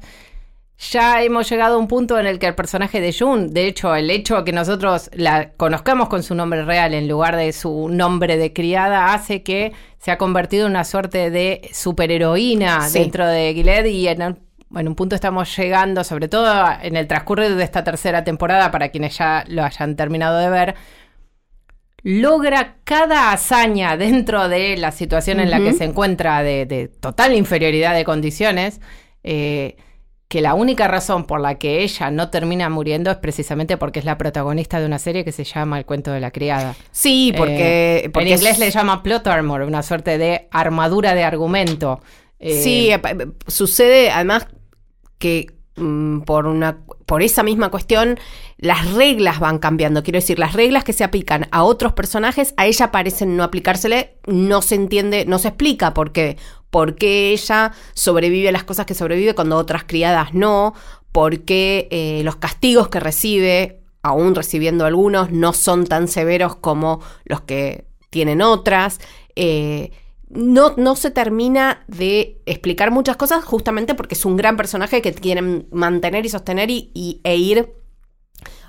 Ya 0.92 1.24
hemos 1.24 1.50
llegado 1.50 1.76
a 1.76 1.78
un 1.78 1.88
punto 1.88 2.20
en 2.20 2.28
el 2.28 2.38
que 2.38 2.48
el 2.48 2.56
personaje 2.56 3.00
de 3.00 3.14
June, 3.18 3.48
de 3.50 3.66
hecho, 3.68 3.96
el 3.96 4.10
hecho 4.12 4.36
de 4.38 4.44
que 4.44 4.52
nosotros 4.52 5.10
la 5.14 5.52
conozcamos 5.54 6.10
con 6.10 6.22
su 6.22 6.36
nombre 6.36 6.66
real 6.66 6.94
en 6.94 7.08
lugar 7.08 7.38
de 7.38 7.54
su 7.54 7.88
nombre 7.90 8.36
de 8.36 8.52
criada, 8.52 9.14
hace 9.14 9.42
que 9.42 9.72
se 10.00 10.12
ha 10.12 10.18
convertido 10.18 10.66
en 10.66 10.72
una 10.72 10.84
suerte 10.84 11.32
de 11.32 11.70
superheroína 11.72 12.82
Sí. 12.90 13.00
dentro 13.00 13.26
de 13.26 13.54
Gilead 13.54 13.86
y 13.86 14.08
en, 14.10 14.22
un- 14.22 14.40
en 14.76 14.88
un 14.90 14.96
punto 14.96 15.16
estamos 15.16 15.56
llegando, 15.56 16.04
sobre 16.04 16.28
todo 16.28 16.54
en 16.82 16.98
el 16.98 17.08
transcurso 17.08 17.56
de 17.56 17.64
esta 17.64 17.84
tercera 17.86 18.26
temporada, 18.26 18.70
para 18.72 18.90
quienes 18.90 19.18
ya 19.18 19.46
lo 19.48 19.64
hayan 19.64 19.96
terminado 19.96 20.38
de 20.40 20.50
ver, 20.50 20.76
logra 22.08 22.76
cada 22.84 23.32
hazaña 23.32 23.98
dentro 23.98 24.48
de 24.48 24.78
la 24.78 24.92
situación 24.92 25.40
en 25.40 25.50
la 25.50 25.60
que 25.60 25.74
se 25.74 25.86
encuentra 25.86 26.44
de, 26.44 26.68
de 26.68 26.88
total 26.88 27.34
inferioridad 27.34 27.96
de 27.96 28.06
condiciones, 28.06 28.80
eh, 29.24 29.76
que 30.28 30.42
la 30.42 30.54
única 30.54 30.88
razón 30.88 31.26
por 31.26 31.40
la 31.42 31.56
que 31.56 31.82
ella 31.82 32.12
no 32.12 32.30
termina 32.30 32.70
muriendo 32.70 33.10
es 33.10 33.18
precisamente 33.18 33.78
porque 33.78 33.98
es 33.98 34.06
la 34.06 34.20
protagonista 34.20 34.80
de 34.80 34.86
una 34.86 35.00
serie 35.00 35.26
que 35.26 35.32
se 35.32 35.44
llama 35.46 35.80
El 35.80 35.86
cuento 35.86 36.12
de 36.12 36.20
la 36.20 36.30
criada. 36.30 36.76
Sí, 36.92 37.34
porque, 37.36 38.04
Eh, 38.06 38.10
porque 38.14 38.30
en 38.30 38.36
inglés 38.36 38.54
es- 38.54 38.60
le 38.60 38.70
llama 38.70 39.02
plot 39.02 39.26
armor, 39.26 39.64
una 39.64 39.82
suerte 39.82 40.20
de 40.20 40.48
armadura 40.52 41.16
de 41.16 41.24
argumento. 41.24 42.02
Eh, 42.38 42.62
Sí, 42.62 42.92
eh, 42.92 43.00
sucede 43.48 44.12
además 44.12 44.46
que 45.18 45.48
mm, 45.78 46.20
por 46.22 46.46
una 46.46 46.85
por 47.06 47.22
esa 47.22 47.44
misma 47.44 47.70
cuestión 47.70 48.20
las 48.58 48.94
reglas 48.94 49.40
van 49.40 49.60
cambiando. 49.60 50.04
Quiero 50.04 50.18
decir, 50.18 50.40
las 50.40 50.54
reglas 50.54 50.84
que 50.84 50.94
se 50.94 51.04
aplican 51.04 51.48
a 51.52 51.64
otros 51.64 51.94
personajes 51.94 52.54
a 52.58 52.66
ella 52.66 52.92
parecen 52.92 53.38
no 53.38 53.44
aplicársele, 53.44 54.18
no 54.26 54.62
se 54.62 54.76
entiende, 54.76 55.26
no 55.26 55.40
se 55.40 55.50
explica 55.50 55.94
por 55.94 56.12
qué. 56.12 56.38
Por 56.70 56.96
qué 56.96 57.32
ella 57.32 57.72
sobrevive 57.94 58.50
a 58.50 58.52
las 58.52 58.64
cosas 58.64 58.86
que 58.86 58.96
sobrevive 58.96 59.36
cuando 59.36 59.58
otras 59.58 59.84
criadas 59.84 60.34
no. 60.34 60.74
Por 61.12 61.42
qué 61.42 61.88
eh, 61.92 62.22
los 62.24 62.38
castigos 62.38 62.90
que 62.90 63.00
recibe, 63.00 63.82
aún 64.02 64.36
recibiendo 64.36 64.86
algunos, 64.86 65.32
no 65.32 65.54
son 65.54 65.86
tan 65.86 66.08
severos 66.08 66.56
como 66.56 67.02
los 67.24 67.42
que 67.42 67.86
tienen 68.10 68.42
otras. 68.42 69.00
Eh, 69.36 69.92
no, 70.30 70.74
no 70.78 70.96
se 70.96 71.12
termina 71.12 71.84
de 71.88 72.42
explicar 72.46 72.92
muchas 72.92 73.16
cosas 73.18 73.44
justamente 73.44 73.94
porque 73.96 74.16
es 74.16 74.26
un 74.26 74.36
gran 74.38 74.58
personaje 74.58 75.02
que 75.02 75.14
quieren 75.14 75.68
mantener 75.72 76.26
y 76.26 76.30
sostener 76.30 76.70
y, 76.72 76.92
y- 76.94 77.22
e 77.24 77.36
ir 77.38 77.70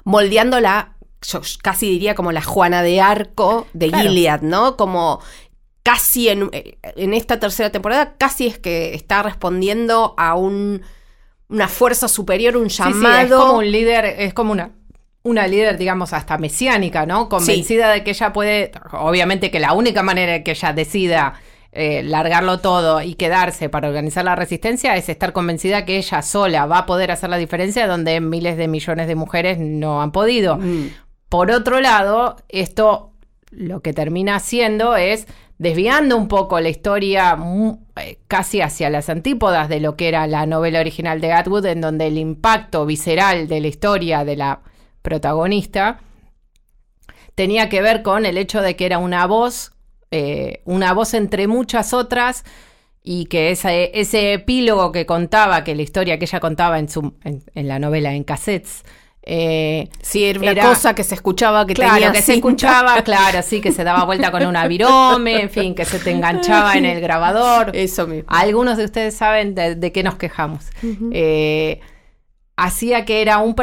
moldeándola, 0.05 0.97
yo 1.23 1.41
casi 1.63 1.91
diría 1.91 2.15
como 2.15 2.33
la 2.33 2.43
Juana 2.43 2.83
de 2.83 3.01
Arco 3.01 3.67
de 3.73 3.89
Claro. 3.89 4.09
Gilead, 4.11 4.43
¿no? 4.43 4.77
Como 4.77 5.21
casi 5.83 6.29
en, 6.29 6.51
en 6.53 7.15
esta 7.15 7.39
tercera 7.41 7.71
temporada, 7.71 8.17
casi 8.19 8.47
es 8.47 8.59
que 8.59 8.95
está 8.95 9.23
respondiendo 9.23 10.15
a 10.19 10.35
un, 10.35 10.83
una 11.49 11.69
fuerza 11.69 12.09
superior, 12.09 12.57
un 12.57 12.71
Sí, 12.71 12.77
sí, 12.77 12.83
llamado. 12.83 13.37
es 13.39 13.45
como 13.45 13.59
un 13.59 13.71
líder, 13.71 14.05
es 14.05 14.35
como 14.35 14.53
una, 14.53 14.73
una 15.27 15.49
líder, 15.49 15.77
digamos, 15.77 16.13
hasta 16.13 16.39
mesiánica, 16.39 17.05
¿no? 17.05 17.29
Convencida 17.29 17.91
de 17.91 18.05
que 18.05 18.11
ella 18.11 18.33
puede, 18.33 18.71
obviamente 18.93 19.51
que 19.51 19.59
la 19.59 19.73
única 19.73 20.05
manera 20.05 20.45
que 20.45 20.53
ella 20.53 20.73
decida 20.73 21.35
eh, 21.73 22.05
largarlo 22.05 22.61
todo 22.61 23.03
y 23.03 23.17
quedarse 23.17 23.69
para 23.69 23.89
organizar 23.89 24.25
la 24.25 24.37
resistencia 24.37 24.97
es 24.97 25.09
estar 25.09 25.33
convencida 25.33 25.85
que 25.85 25.97
ella 25.97 26.23
sola 26.23 26.65
va 26.67 26.79
a 26.79 26.87
poder 26.87 27.11
hacer 27.11 27.29
la 27.29 27.39
diferencia 27.39 27.89
donde 27.89 28.21
miles 28.21 28.57
de 28.57 28.69
millones 28.69 29.09
de 29.09 29.17
mujeres 29.17 29.59
no 29.59 30.01
han 30.01 30.13
podido. 30.13 30.59
Mm. 30.59 30.91
Por 31.29 31.51
otro 31.51 31.81
lado, 31.81 32.37
esto 32.49 33.11
lo 33.51 33.81
que 33.81 33.93
termina 33.93 34.37
haciendo 34.37 34.97
es 34.97 35.27
desviando 35.59 36.17
un 36.17 36.29
poco 36.29 36.61
la 36.61 36.69
historia 36.69 37.37
eh, 37.97 38.19
casi 38.29 38.61
hacia 38.61 38.91
las 38.91 39.09
antípodas 39.09 39.69
de 39.69 39.81
lo 39.81 39.97
que 39.97 40.07
era 40.07 40.27
la 40.29 40.47
novela 40.47 40.79
original 40.79 41.21
de 41.21 41.33
Atwood, 41.33 41.67
en 41.67 41.81
donde 41.81 42.07
el 42.07 42.17
impacto 42.17 42.87
visceral 42.87 43.49
de 43.49 43.61
la 43.61 43.67
historia 43.67 44.25
de 44.25 44.37
la 44.37 44.61
protagonista 45.11 46.01
tenía 47.37 47.69
que 47.69 47.81
ver 47.81 48.03
con 48.03 48.27
el 48.27 48.37
hecho 48.39 48.61
de 48.61 48.75
que 48.77 48.87
era 48.87 48.99
una 48.99 49.27
voz, 49.27 49.73
eh, 50.11 50.63
una 50.65 50.93
voz 50.95 51.15
entre 51.15 51.47
muchas 51.47 51.93
otras, 51.93 52.43
y 53.05 53.27
que 53.27 53.51
ese, 53.53 53.93
ese 53.95 54.33
epílogo 54.33 54.91
que 54.91 55.07
contaba, 55.07 55.63
que 55.63 55.77
la 55.77 55.83
historia 55.83 56.19
que 56.19 56.25
ella 56.25 56.41
contaba 56.41 56.79
en, 56.81 56.89
su, 56.89 57.15
en, 57.23 57.45
en 57.55 57.69
la 57.69 57.79
novela 57.79 58.13
en 58.15 58.25
cassettes, 58.25 58.83
eh, 59.29 59.89
Sí, 60.03 60.25
era 60.25 60.39
una 60.41 60.51
Era- 60.53 60.65
cosa 60.69 60.95
que 60.95 61.03
se 61.05 61.15
escuchaba 61.15 61.67
que 61.67 61.75
claro, 61.75 61.95
tenía 61.95 62.13
que 62.13 62.23
se 62.23 62.35
escuchaba, 62.35 63.03
claro, 63.03 63.43
sí, 63.43 63.61
que 63.61 63.71
se 63.73 63.85
daba 63.85 64.05
vuelta 64.05 64.31
con 64.33 64.45
una 64.47 64.67
virome, 64.69 65.41
en 65.43 65.51
fin, 65.51 65.75
que 65.75 65.85
se 65.85 65.99
te 66.01 66.11
enganchaba 66.13 66.75
en 66.75 66.85
el 66.85 67.01
grabador. 67.01 67.71
Eso 67.75 68.07
mismo. 68.07 68.25
Algunos 68.29 68.77
de 68.77 68.85
ustedes 68.85 69.17
saben 69.17 69.55
de, 69.55 69.75
de 69.77 69.93
qué 69.93 70.03
nos 70.05 70.15
quejamos. 70.17 70.67
Eh, 71.13 71.81
hacía 72.57 73.05
que 73.05 73.23
era 73.23 73.39
un 73.39 73.55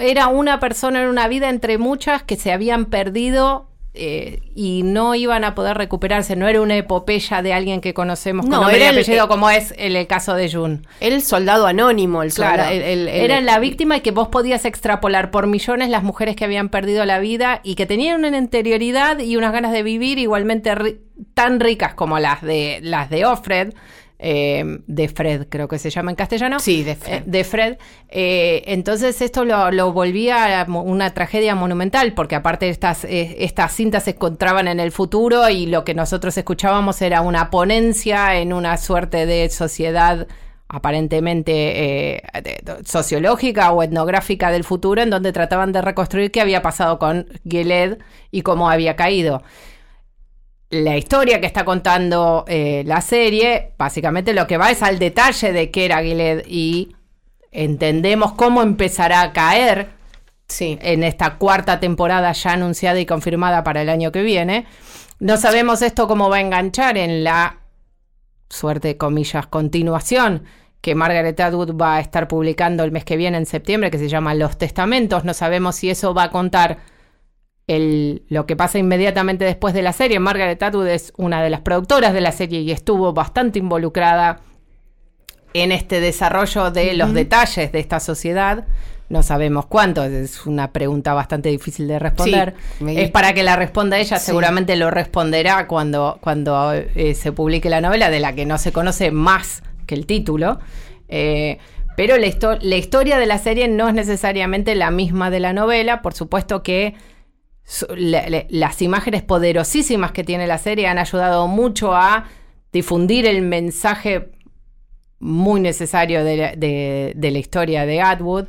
era 0.00 0.28
una 0.28 0.60
persona 0.60 1.02
en 1.02 1.08
una 1.08 1.28
vida 1.28 1.48
entre 1.48 1.78
muchas 1.78 2.22
que 2.22 2.36
se 2.36 2.52
habían 2.52 2.86
perdido 2.86 3.68
eh, 3.94 4.40
y 4.54 4.82
no 4.84 5.14
iban 5.14 5.44
a 5.44 5.54
poder 5.54 5.76
recuperarse. 5.76 6.34
No 6.34 6.48
era 6.48 6.62
una 6.62 6.76
epopeya 6.78 7.42
de 7.42 7.52
alguien 7.52 7.82
que 7.82 7.92
conocemos 7.92 8.46
con 8.46 8.50
No, 8.62 8.70
y 8.70 8.74
era 8.76 8.88
el- 8.88 8.96
apellido, 8.98 9.28
como 9.28 9.50
es 9.50 9.74
el, 9.76 9.96
el 9.96 10.06
caso 10.06 10.34
de 10.34 10.50
Jun. 10.50 10.86
El 11.00 11.20
soldado 11.22 11.66
anónimo, 11.66 12.22
el 12.22 12.32
Claro, 12.32 12.62
soldado. 12.64 12.72
el- 12.72 13.08
era 13.08 13.38
la 13.42 13.58
víctima 13.58 13.98
y 13.98 14.00
que 14.00 14.10
vos 14.10 14.28
podías 14.28 14.64
extrapolar 14.64 15.30
por 15.30 15.46
millones 15.46 15.90
las 15.90 16.02
mujeres 16.02 16.36
que 16.36 16.46
habían 16.46 16.70
perdido 16.70 17.04
la 17.04 17.18
vida 17.18 17.60
y 17.64 17.74
que 17.74 17.84
tenían 17.84 18.24
una 18.24 18.38
interioridad 18.38 19.18
y 19.18 19.36
unas 19.36 19.52
ganas 19.52 19.72
de 19.72 19.82
vivir 19.82 20.18
igualmente 20.18 20.74
ri- 20.74 20.98
tan 21.34 21.60
ricas 21.60 21.92
como 21.92 22.18
las 22.18 22.40
de 22.40 22.80
las 22.82 23.10
de 23.10 23.26
Offred. 23.26 23.74
Eh, 24.22 24.78
de 24.86 25.08
Fred, 25.08 25.48
creo 25.48 25.66
que 25.66 25.78
se 25.78 25.90
llama 25.90 26.12
en 26.12 26.16
castellano. 26.16 26.60
Sí, 26.60 26.84
de 26.84 26.94
Fred. 26.94 27.14
Eh, 27.14 27.22
de 27.26 27.44
Fred. 27.44 27.76
Eh, 28.08 28.62
entonces 28.66 29.20
esto 29.20 29.44
lo, 29.44 29.70
lo 29.72 29.92
volvía 29.92 30.64
una 30.68 31.12
tragedia 31.12 31.54
monumental, 31.54 32.14
porque 32.14 32.36
aparte 32.36 32.68
estas, 32.68 33.04
eh, 33.04 33.36
estas 33.40 33.72
cintas 33.74 34.04
se 34.04 34.10
encontraban 34.10 34.68
en 34.68 34.78
el 34.78 34.92
futuro 34.92 35.48
y 35.48 35.66
lo 35.66 35.84
que 35.84 35.94
nosotros 35.94 36.38
escuchábamos 36.38 37.02
era 37.02 37.20
una 37.20 37.50
ponencia 37.50 38.36
en 38.38 38.52
una 38.52 38.76
suerte 38.76 39.26
de 39.26 39.50
sociedad 39.50 40.28
aparentemente 40.68 42.14
eh, 42.14 42.22
sociológica 42.86 43.72
o 43.72 43.82
etnográfica 43.82 44.50
del 44.50 44.64
futuro, 44.64 45.02
en 45.02 45.10
donde 45.10 45.32
trataban 45.32 45.72
de 45.72 45.82
reconstruir 45.82 46.30
qué 46.30 46.40
había 46.40 46.62
pasado 46.62 46.98
con 46.98 47.26
Gilead 47.46 47.98
y 48.30 48.40
cómo 48.40 48.70
había 48.70 48.96
caído 48.96 49.42
la 50.72 50.96
historia 50.96 51.38
que 51.38 51.46
está 51.46 51.66
contando 51.66 52.46
eh, 52.48 52.82
la 52.86 53.02
serie, 53.02 53.72
básicamente 53.76 54.32
lo 54.32 54.46
que 54.46 54.56
va 54.56 54.70
es 54.70 54.82
al 54.82 54.98
detalle 54.98 55.52
de 55.52 55.70
qué 55.70 55.84
era 55.84 56.02
Gilead 56.02 56.44
y 56.46 56.96
entendemos 57.50 58.32
cómo 58.32 58.62
empezará 58.62 59.20
a 59.20 59.32
caer 59.32 59.88
Sí. 60.48 60.78
en 60.82 61.02
esta 61.02 61.36
cuarta 61.36 61.78
temporada 61.78 62.32
ya 62.32 62.52
anunciada 62.52 62.98
y 62.98 63.06
confirmada 63.06 63.62
para 63.64 63.82
el 63.82 63.90
año 63.90 64.12
que 64.12 64.22
viene. 64.22 64.66
No 65.18 65.36
sabemos 65.36 65.82
esto 65.82 66.08
cómo 66.08 66.30
va 66.30 66.36
a 66.36 66.40
enganchar 66.40 66.96
en 66.96 67.22
la 67.22 67.58
suerte, 68.48 68.96
comillas, 68.96 69.46
continuación 69.46 70.44
que 70.80 70.94
Margaret 70.94 71.38
Atwood 71.38 71.76
va 71.76 71.96
a 71.96 72.00
estar 72.00 72.28
publicando 72.28 72.82
el 72.82 72.92
mes 72.92 73.04
que 73.04 73.16
viene, 73.18 73.36
en 73.36 73.46
septiembre, 73.46 73.90
que 73.90 73.98
se 73.98 74.08
llama 74.08 74.34
Los 74.34 74.56
Testamentos. 74.58 75.24
No 75.24 75.32
sabemos 75.34 75.76
si 75.76 75.90
eso 75.90 76.12
va 76.14 76.24
a 76.24 76.30
contar 76.30 76.78
el, 77.76 78.22
lo 78.28 78.46
que 78.46 78.56
pasa 78.56 78.78
inmediatamente 78.78 79.44
después 79.44 79.74
de 79.74 79.82
la 79.82 79.92
serie. 79.92 80.18
Margaret 80.18 80.62
Atwood 80.62 80.86
es 80.88 81.12
una 81.16 81.42
de 81.42 81.50
las 81.50 81.60
productoras 81.60 82.12
de 82.12 82.20
la 82.20 82.32
serie 82.32 82.60
y 82.60 82.70
estuvo 82.72 83.12
bastante 83.12 83.58
involucrada 83.58 84.40
en 85.54 85.72
este 85.72 86.00
desarrollo 86.00 86.70
de 86.70 86.94
los 86.94 87.12
detalles 87.12 87.72
de 87.72 87.78
esta 87.78 88.00
sociedad. 88.00 88.64
No 89.08 89.22
sabemos 89.22 89.66
cuánto, 89.66 90.02
es 90.04 90.46
una 90.46 90.72
pregunta 90.72 91.12
bastante 91.12 91.50
difícil 91.50 91.86
de 91.86 91.98
responder. 91.98 92.54
Sí, 92.78 92.84
me- 92.84 93.02
Es 93.02 93.10
para 93.10 93.34
que 93.34 93.42
la 93.42 93.56
responda 93.56 93.98
ella, 93.98 94.18
Sí. 94.18 94.24
seguramente 94.26 94.74
lo 94.76 94.90
responderá 94.90 95.66
cuando, 95.66 96.18
cuando 96.22 96.72
eh, 96.72 97.14
se 97.14 97.30
publique 97.32 97.68
la 97.68 97.82
novela, 97.82 98.08
de 98.08 98.20
la 98.20 98.32
que 98.34 98.46
no 98.46 98.56
se 98.56 98.72
conoce 98.72 99.10
más 99.10 99.62
que 99.86 99.94
el 99.94 100.06
título. 100.06 100.60
Eh, 101.08 101.58
pero 101.94 102.16
la, 102.16 102.26
histo- 102.26 102.58
la 102.62 102.76
historia 102.76 103.18
de 103.18 103.26
la 103.26 103.36
serie 103.36 103.68
no 103.68 103.86
es 103.86 103.92
necesariamente 103.94 104.74
la 104.74 104.90
misma 104.90 105.28
de 105.28 105.40
la 105.40 105.52
novela. 105.52 106.00
Por 106.00 106.14
supuesto 106.14 106.62
que 106.62 106.94
las 108.48 108.82
imágenes 108.82 109.22
poderosísimas 109.22 110.12
que 110.12 110.24
tiene 110.24 110.46
la 110.46 110.58
serie 110.58 110.86
han 110.88 110.98
ayudado 110.98 111.46
mucho 111.48 111.94
a 111.94 112.26
difundir 112.72 113.26
el 113.26 113.42
mensaje 113.42 114.30
muy 115.20 115.60
necesario 115.60 116.24
de 116.24 116.36
la, 116.36 116.52
de- 116.56 117.12
de 117.16 117.30
la 117.30 117.38
historia 117.38 117.86
de 117.86 118.00
Atwood, 118.02 118.46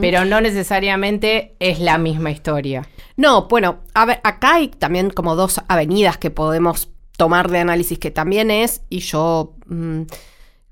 pero 0.00 0.24
no 0.24 0.40
necesariamente 0.40 1.54
es 1.60 1.78
la 1.78 1.96
misma 1.96 2.32
historia. 2.32 2.88
No, 3.16 3.46
bueno, 3.46 3.78
a 3.94 4.04
ver, 4.04 4.20
acá 4.24 4.54
hay 4.56 4.66
también 4.68 5.10
como 5.10 5.36
dos 5.36 5.60
avenidas 5.68 6.18
que 6.18 6.30
podemos 6.32 6.90
tomar 7.16 7.48
de 7.50 7.58
análisis, 7.60 7.96
que 8.00 8.10
también 8.10 8.50
es, 8.50 8.82
y 8.90 8.98
yo 8.98 9.54
mm, 9.66 10.00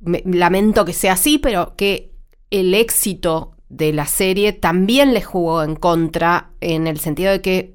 me- 0.01 0.23
lamento 0.27 0.85
que 0.85 0.93
sea 0.95 1.12
así, 1.12 1.38
pero 1.38 1.75
que 1.77 2.11
el 2.51 2.75
éxito 2.75 3.53
de 3.68 3.92
la 3.92 4.07
serie 4.07 4.52
también 4.52 5.12
le 5.14 5.22
jugó 5.22 5.62
en 5.62 5.76
contra 5.76 6.50
en 6.61 6.87
el 6.87 6.98
sentido 7.00 7.33
de 7.33 7.40
que 7.42 7.74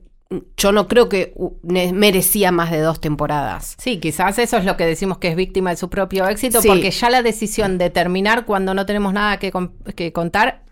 yo 0.57 0.71
no 0.71 0.87
creo 0.87 1.09
que 1.09 1.35
merecía 1.61 2.51
más 2.51 2.71
de 2.71 2.79
dos 2.79 2.99
temporadas. 2.99 3.75
Sí, 3.77 3.99
quizás 3.99 4.39
eso 4.39 4.57
es 4.57 4.65
lo 4.65 4.75
que 4.77 4.85
decimos 4.87 5.19
que 5.19 5.27
es 5.27 5.35
víctima 5.35 5.69
de 5.69 5.75
su 5.77 5.89
propio 5.91 6.27
éxito, 6.27 6.59
Sí. 6.61 6.67
porque 6.67 6.89
ya 6.89 7.11
la 7.11 7.21
decisión 7.21 7.77
de 7.77 7.91
terminar 7.91 8.45
cuando 8.45 8.73
no 8.73 8.87
tenemos 8.87 9.13
nada 9.13 9.37
que, 9.37 9.51
con- 9.51 9.73
que 9.95 10.11
contar 10.11 10.62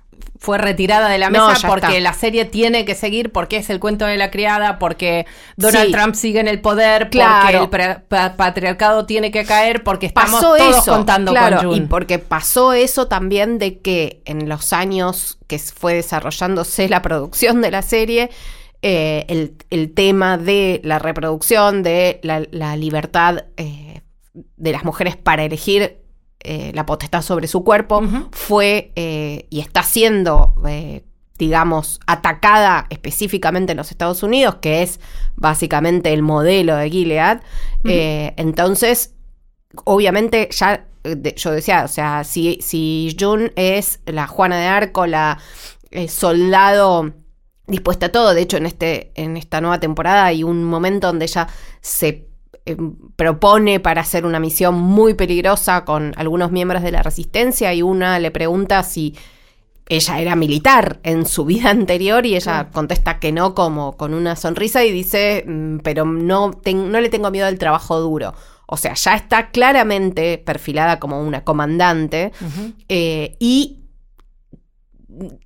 fue 0.44 0.58
retirada 0.58 1.08
de 1.08 1.20
la 1.20 1.30
mesa 1.30 1.68
porque 1.68 1.86
está. 1.86 2.00
la 2.00 2.14
serie 2.14 2.46
tiene 2.46 2.84
que 2.84 2.96
seguir, 2.96 3.32
porque 3.32 3.58
es 3.58 3.70
el 3.70 3.80
cuento 3.80 4.06
de 4.08 4.18
la 4.18 4.32
criada, 4.32 4.80
porque 4.80 5.28
Donald 5.56 5.86
Sí. 5.86 5.92
Trump 5.92 6.16
sigue 6.16 6.40
en 6.40 6.48
el 6.48 6.60
poder, 6.62 7.12
Claro. 7.12 7.70
porque 7.70 7.86
el 7.86 8.02
pa- 8.02 8.36
patriarcado 8.38 9.06
tiene 9.06 9.30
que 9.30 9.46
caer, 9.46 9.84
porque 9.84 10.08
estamos 10.08 10.32
pasó 10.32 10.56
todos 10.58 10.78
eso, 10.78 10.92
contando 10.94 11.32
claro, 11.32 11.58
con 11.58 11.66
June. 11.68 11.78
y 11.78 11.82
porque 11.88 12.18
pasó 12.18 12.74
eso 12.74 13.08
también 13.08 13.60
de 13.60 13.78
que 13.82 14.24
en 14.26 14.50
los 14.50 14.74
años 14.74 15.38
que 15.46 15.60
fue 15.60 15.94
desarrollándose 15.94 16.90
la 16.90 17.04
producción 17.04 17.62
de 17.62 17.70
la 17.70 17.84
serie, 17.84 18.32
eh, 18.82 19.26
el, 19.30 19.54
el 19.70 19.94
tema 19.94 20.40
de 20.40 20.82
la 20.84 20.98
reproducción, 20.98 21.84
de 21.84 22.20
la, 22.24 22.42
la 22.50 22.76
libertad 22.78 23.44
eh, 23.58 24.02
de 24.34 24.72
las 24.72 24.84
mujeres 24.86 25.18
para 25.18 25.44
elegir 25.44 26.01
eh, 26.44 26.72
la 26.74 26.86
potestad 26.86 27.22
sobre 27.22 27.48
su 27.48 27.64
cuerpo, 27.64 28.02
fue 28.32 28.92
eh, 28.96 29.48
y 29.50 29.60
está 29.60 29.84
siendo, 29.84 30.54
eh, 30.68 31.04
digamos, 31.38 32.00
atacada 32.08 32.86
específicamente 32.90 33.72
en 33.72 33.78
los 33.78 33.92
Estados 33.92 34.24
Unidos, 34.24 34.56
que 34.62 34.82
es 34.84 35.00
básicamente 35.36 36.14
el 36.14 36.22
modelo 36.22 36.76
de 36.76 36.90
Gilead. 36.90 37.42
Entonces, 37.84 39.16
obviamente 39.86 40.50
ya 40.52 40.86
de- 41.04 41.34
yo 41.36 41.52
decía, 41.52 41.84
o 41.84 41.88
sea, 41.88 42.24
si, 42.24 42.60
si 42.62 43.16
June 43.20 43.52
es 43.56 44.00
la 44.06 44.28
Juana 44.28 44.58
de 44.60 44.68
Arco, 44.68 45.08
la 45.08 45.40
soldado 46.08 47.14
dispuesta 47.68 48.08
a 48.08 48.10
todo, 48.10 48.34
de 48.34 48.42
hecho 48.42 48.58
en, 48.58 48.66
este, 48.66 49.12
en 49.16 49.38
esta 49.38 49.62
nueva 49.62 49.80
temporada 49.80 50.26
hay 50.26 50.44
un 50.44 50.64
momento 50.64 51.08
donde 51.08 51.26
ella 51.26 51.48
se 51.82 52.28
eh, 52.66 52.78
propone 53.16 53.80
para 53.80 54.02
hacer 54.02 54.26
una 54.26 54.40
misión 54.40 54.76
muy 54.76 55.14
peligrosa 55.16 55.84
con 55.84 56.14
algunos 56.16 56.52
miembros 56.52 56.84
de 56.84 56.92
la 56.92 57.02
resistencia 57.02 57.74
y 57.74 57.82
una 57.82 58.20
le 58.20 58.30
pregunta 58.32 58.84
si 58.84 59.16
ella 59.90 60.20
era 60.20 60.36
militar 60.36 61.00
en 61.04 61.26
su 61.26 61.46
vida 61.46 61.70
anterior 61.72 62.26
y 62.26 62.36
ella 62.36 62.70
contesta 62.72 63.20
que 63.20 63.32
no 63.32 63.56
como 63.56 63.98
con 63.98 64.14
una 64.14 64.36
sonrisa 64.36 64.84
y 64.84 64.92
dice, 64.92 65.44
"Mm, 65.48 65.80
pero 65.80 66.06
no, 66.06 66.52
no 66.66 67.02
le 67.02 67.10
tengo 67.10 67.32
miedo 67.32 67.48
al 67.48 67.58
trabajo 67.58 68.00
duro. 68.00 68.34
O 68.68 68.78
sea, 68.78 68.94
ya 68.94 69.16
está 69.16 69.52
claramente 69.52 70.38
perfilada 70.38 71.00
como 71.00 71.22
una 71.22 71.44
comandante 71.44 72.32
eh, 72.88 73.36
y 73.40 73.80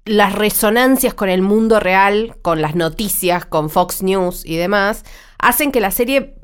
las 0.06 0.34
resonancias 0.34 1.16
con 1.16 1.30
el 1.30 1.42
mundo 1.42 1.80
real, 1.80 2.36
con 2.42 2.62
las 2.62 2.76
noticias, 2.76 3.46
con 3.46 3.70
Fox 3.72 4.04
News 4.04 4.46
y 4.46 4.58
demás, 4.58 5.04
hacen 5.40 5.72
que 5.72 5.80
la 5.80 5.90
serie 5.90 6.36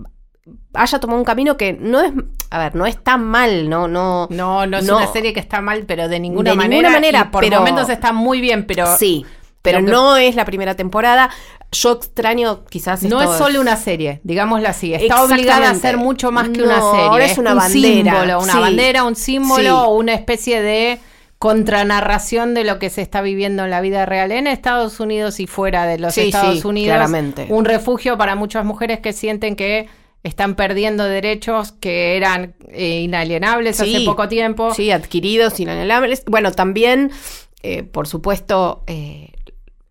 haya 0.73 0.99
tomado 0.99 1.19
un 1.19 1.25
camino 1.25 1.57
que 1.57 1.73
no 1.73 1.99
es, 2.01 2.11
a 2.49 2.59
ver, 2.59 2.75
no 2.75 2.85
es 2.85 3.03
tan 3.03 3.23
mal, 3.25 3.69
no, 3.69 3.87
no, 3.87 4.27
No, 4.29 4.65
no 4.65 4.77
es 4.77 4.85
No. 4.85 4.97
una 4.97 5.07
serie 5.07 5.33
que 5.33 5.39
está 5.39 5.61
mal, 5.61 5.83
pero 5.85 6.07
de 6.07 6.19
ninguna 6.19 6.51
De 6.51 6.55
manera. 6.55 6.75
ninguna 6.81 6.91
manera, 6.97 7.31
por 7.31 7.43
pero- 7.43 7.59
momentos 7.59 7.89
está 7.89 8.13
muy 8.13 8.39
bien, 8.41 8.65
pero 8.65 8.85
sí, 8.97 9.25
pero 9.61 9.79
que- 9.79 9.91
no 9.91 10.17
es 10.17 10.35
la 10.35 10.45
primera 10.45 10.75
temporada. 10.75 11.29
Yo 11.73 11.93
extraño 11.93 12.65
quizás 12.65 13.03
no 13.03 13.21
esto 13.21 13.31
es 13.33 13.37
solo 13.37 13.61
una 13.61 13.77
serie, 13.77 14.19
digámoslo 14.23 14.67
así. 14.67 14.93
Está 14.93 15.23
obligada 15.23 15.69
a 15.69 15.75
ser 15.75 15.97
mucho 15.97 16.31
más 16.31 16.49
que 16.49 16.57
No, 16.59 16.65
una 16.65 16.81
serie. 16.91 17.05
ahora 17.05 17.25
es 17.25 17.37
una 17.37 17.51
un 17.53 17.57
bandera, 17.59 18.11
símbolo, 18.11 18.41
una 18.41 18.53
sí. 18.53 18.59
bandera, 18.59 19.03
un 19.05 19.15
símbolo 19.15 19.83
Sí. 19.85 19.91
una 19.91 20.13
especie 20.13 20.61
de 20.61 20.99
contranarración 21.37 22.53
de 22.53 22.63
lo 22.63 22.79
que 22.79 22.89
se 22.89 23.01
está 23.01 23.21
viviendo 23.21 23.63
en 23.63 23.69
la 23.71 23.81
vida 23.81 24.05
real 24.05 24.31
en 24.31 24.47
Estados 24.47 24.99
Unidos 24.99 25.39
y 25.39 25.47
fuera 25.47 25.85
de 25.85 25.97
los 25.99 26.13
Sí, 26.13 26.21
Estados 26.21 26.59
sí, 26.61 26.67
Unidos. 26.67 26.95
claramente. 26.95 27.47
Un 27.49 27.65
refugio 27.65 28.17
para 28.17 28.35
muchas 28.35 28.65
mujeres 28.65 28.99
que 28.99 29.13
sienten 29.13 29.55
que 29.55 29.87
están 30.23 30.55
perdiendo 30.55 31.03
derechos 31.05 31.71
que 31.73 32.15
eran 32.17 32.53
eh, 32.69 33.01
inalienables 33.01 33.79
hace 33.79 34.01
poco 34.05 34.27
tiempo. 34.27 34.73
Sí, 34.73 34.91
adquiridos, 34.91 35.59
inalienables. 35.59 36.23
Bueno, 36.27 36.51
también, 36.51 37.11
eh, 37.63 37.83
por 37.83 38.07
supuesto, 38.07 38.83
eh, 38.87 39.31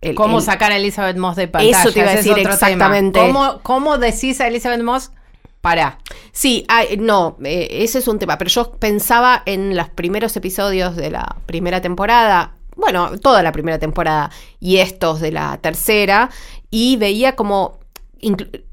el- 0.01 0.15
¿Cómo 0.15 0.39
el- 0.39 0.45
sacar 0.45 0.73
a 0.73 0.77
Elizabeth 0.77 1.17
Moss 1.17 1.37
de 1.37 1.49
pantalla? 1.49 1.81
Eso 1.83 1.93
te 1.93 1.99
iba 2.01 2.09
a 2.09 2.13
es 2.15 2.25
decir 2.25 2.39
exactamente. 2.39 3.21
¿Cómo, 3.21 3.61
¿Cómo 3.63 3.99
decís 3.99 4.41
a 4.41 4.49
Elizabeth 4.49 4.83
Moss? 4.83 5.11
Para. 5.61 5.99
Sí, 6.33 6.65
ay, 6.69 6.97
no, 6.97 7.37
eh, 7.45 7.69
ese 7.71 7.99
es 7.99 8.09
un 8.09 8.19
tema, 8.19 8.39
pero 8.39 8.49
yo 8.51 8.73
pensaba 8.79 9.43
en 9.45 9.77
los 9.77 9.91
primeros 9.91 10.35
episodios 10.37 10.97
de 10.97 11.11
la 11.11 11.37
primera 11.45 11.83
temporada, 11.83 12.55
bueno, 12.77 13.19
toda 13.19 13.43
la 13.43 13.53
primera 13.53 13.79
temporada 13.79 14.31
y 14.59 14.79
estos 14.79 15.21
de 15.21 15.33
la 15.33 15.59
tercera, 15.61 16.31
y 16.71 16.97
veía 16.97 17.37
como... 17.37 17.80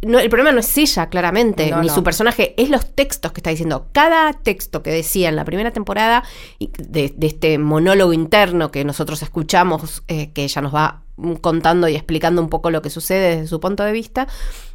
no, 0.02 0.20
el 0.20 0.30
problema 0.30 0.52
no 0.52 0.60
es 0.60 0.78
ella, 0.78 1.08
claramente, 1.10 1.70
No, 1.70 1.82
ni 1.82 1.88
no. 1.88 1.94
su 1.94 2.04
personaje, 2.04 2.54
es 2.58 2.70
los 2.70 2.94
textos 2.96 3.32
que 3.32 3.40
está 3.40 3.50
diciendo. 3.50 3.88
Cada 3.92 4.34
texto 4.34 4.84
que 4.84 4.92
decía 4.92 5.30
en 5.30 5.36
la 5.36 5.46
primera 5.46 5.72
temporada, 5.72 6.24
de, 6.60 7.14
de 7.16 7.28
este 7.28 7.58
monólogo 7.58 8.14
interno 8.14 8.72
que 8.72 8.84
nosotros 8.86 9.22
escuchamos, 9.24 10.04
eh, 10.08 10.32
que 10.34 10.44
ella 10.44 10.62
nos 10.62 10.74
va 10.74 11.04
mm, 11.18 11.34
contando 11.36 11.88
y 11.88 11.96
explicando 11.96 12.42
un 12.42 12.50
poco 12.50 12.70
lo 12.70 12.82
que 12.82 12.90
sucede 12.90 13.36
desde 13.38 13.48
su 13.48 13.60
punto 13.60 13.84
de 13.84 13.92
vista, 13.92 14.28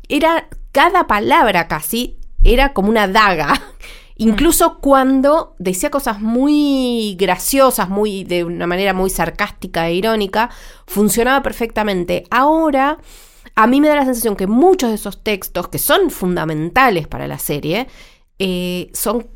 era 0.09 0.49
cada 0.73 1.07
palabra 1.07 1.69
casi 1.69 2.19
era 2.45 2.73
como 2.73 2.89
una 2.89 3.09
daga. 3.09 3.61
Incluso 4.17 4.79
cuando 4.81 5.57
decía 5.59 5.91
cosas 5.91 6.21
muy 6.21 7.17
graciosas, 7.19 7.89
muy 7.89 8.25
de 8.25 8.45
una 8.45 8.67
manera 8.67 8.93
muy 8.93 9.11
sarcástica 9.11 9.89
e 9.89 9.95
irónica, 9.95 10.51
funcionaba 10.87 11.43
perfectamente. 11.43 12.25
Ahora, 12.31 12.99
a 13.55 13.67
mí 13.67 13.81
me 13.81 13.89
da 13.89 13.97
la 13.97 14.05
sensación 14.05 14.37
que 14.37 14.47
muchos 14.47 14.91
de 14.91 14.97
esos 14.97 15.23
textos, 15.23 15.69
que 15.69 15.79
son 15.79 16.11
fundamentales 16.11 17.07
para 17.07 17.27
la 17.27 17.39
serie, 17.39 17.87
eh, 18.39 18.91
son 18.95 19.29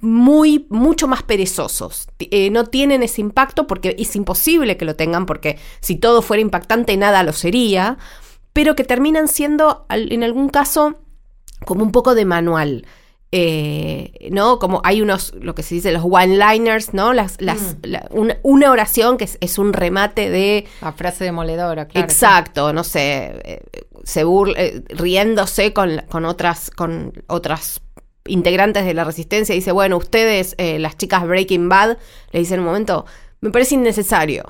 muy, 0.00 0.66
mucho 0.70 1.08
más 1.08 1.22
perezosos. 1.22 2.08
Eh, 2.18 2.50
no 2.50 2.66
tienen 2.66 3.02
ese 3.02 3.20
impacto 3.20 3.66
porque 3.66 3.96
es 3.98 4.16
imposible 4.16 4.76
que 4.76 4.84
lo 4.84 4.96
tengan, 4.96 5.26
porque 5.26 5.58
si 5.80 5.96
todo 5.96 6.22
fuera 6.22 6.40
impactante, 6.40 6.96
nada 6.96 7.22
lo 7.22 7.32
sería, 7.32 7.98
pero 8.52 8.76
que 8.76 8.84
terminan 8.84 9.28
siendo, 9.28 9.86
en 9.90 10.24
algún 10.24 10.48
caso, 10.48 10.98
como 11.64 11.82
un 11.82 11.92
poco 11.92 12.14
de 12.14 12.24
manual. 12.24 12.86
Eh, 13.32 14.28
¿No? 14.32 14.58
Como 14.58 14.80
hay 14.84 15.02
unos, 15.02 15.32
lo 15.40 15.54
que 15.54 15.62
se 15.62 15.76
dice, 15.76 15.92
los 15.92 16.02
one-liners, 16.04 16.94
¿no? 16.94 17.12
Las, 17.12 17.40
las, 17.40 17.76
la- 17.82 18.06
una, 18.10 18.38
una 18.42 18.70
oración 18.72 19.16
que 19.18 19.24
es, 19.24 19.38
es 19.40 19.56
un 19.58 19.72
remate 19.72 20.30
de 20.30 20.66
La 20.80 20.92
frase 20.92 21.22
demoledora, 21.24 21.86
claro. 21.86 22.04
Exacto, 22.04 22.72
no 22.72 22.82
sé, 22.82 23.40
eh, 23.44 23.62
se 24.02 24.24
burla, 24.24 24.54
eh, 24.60 24.82
riéndose 24.88 25.72
con, 25.72 26.02
con 26.10 26.24
otras, 26.24 26.70
con 26.72 27.12
otras 27.28 27.80
integrantes 28.26 28.84
de 28.84 28.94
la 28.94 29.04
resistencia, 29.04 29.54
dice, 29.54 29.70
bueno, 29.72 29.96
ustedes, 29.96 30.56
eh, 30.58 30.80
las 30.80 30.96
chicas 30.96 31.24
Breaking 31.24 31.68
Bad, 31.68 31.98
le 32.32 32.40
dicen 32.40 32.54
en 32.54 32.60
un 32.60 32.66
momento, 32.66 33.06
me 33.40 33.50
parece 33.50 33.76
innecesario. 33.76 34.44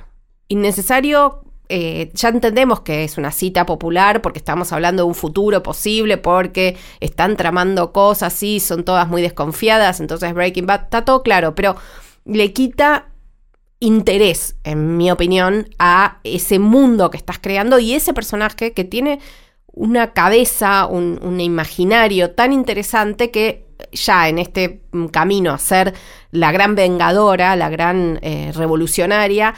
Innecesario, 0.49 1.45
eh, 1.73 2.11
ya 2.15 2.31
entendemos 2.31 2.81
que 2.81 3.05
es 3.05 3.17
una 3.17 3.31
cita 3.31 3.65
popular 3.65 4.23
porque 4.23 4.41
estamos 4.41 4.73
hablando 4.73 5.05
de 5.05 5.09
un 5.09 5.15
futuro 5.15 5.63
posible, 5.63 6.17
porque 6.17 6.77
están 6.99 7.37
tramando 7.37 7.93
cosas, 7.93 8.33
sí, 8.33 8.59
son 8.59 8.85
todas 8.85 9.09
muy 9.09 9.23
desconfiadas, 9.23 10.01
entonces 10.01 10.35
Breaking 10.35 10.67
Bad, 10.67 10.83
está 10.83 11.05
todo 11.05 11.23
claro, 11.23 11.55
pero 11.55 11.77
le 12.25 12.53
quita 12.53 13.07
interés, 13.79 14.57
en 14.65 14.97
mi 14.97 15.13
opinión, 15.13 15.69
a 15.79 16.19
ese 16.25 16.59
mundo 16.59 17.09
que 17.11 17.17
estás 17.17 17.39
creando 17.39 17.79
y 17.79 17.95
ese 17.95 18.13
personaje 18.13 18.73
que 18.73 18.85
tiene 18.85 19.21
una 19.73 20.13
cabeza, 20.13 20.87
un, 20.87 21.41
imaginario 21.41 22.33
tan 22.33 22.53
interesante 22.53 23.31
que 23.31 23.67
ya 23.93 24.29
en 24.29 24.39
este 24.39 24.83
camino 25.13 25.53
a 25.53 25.59
ser 25.59 25.95
la 26.33 26.51
gran 26.51 26.75
vengadora, 26.75 27.55
la 27.55 27.71
gran 27.71 28.19
eh, 28.23 28.51
revolucionaria, 28.55 29.55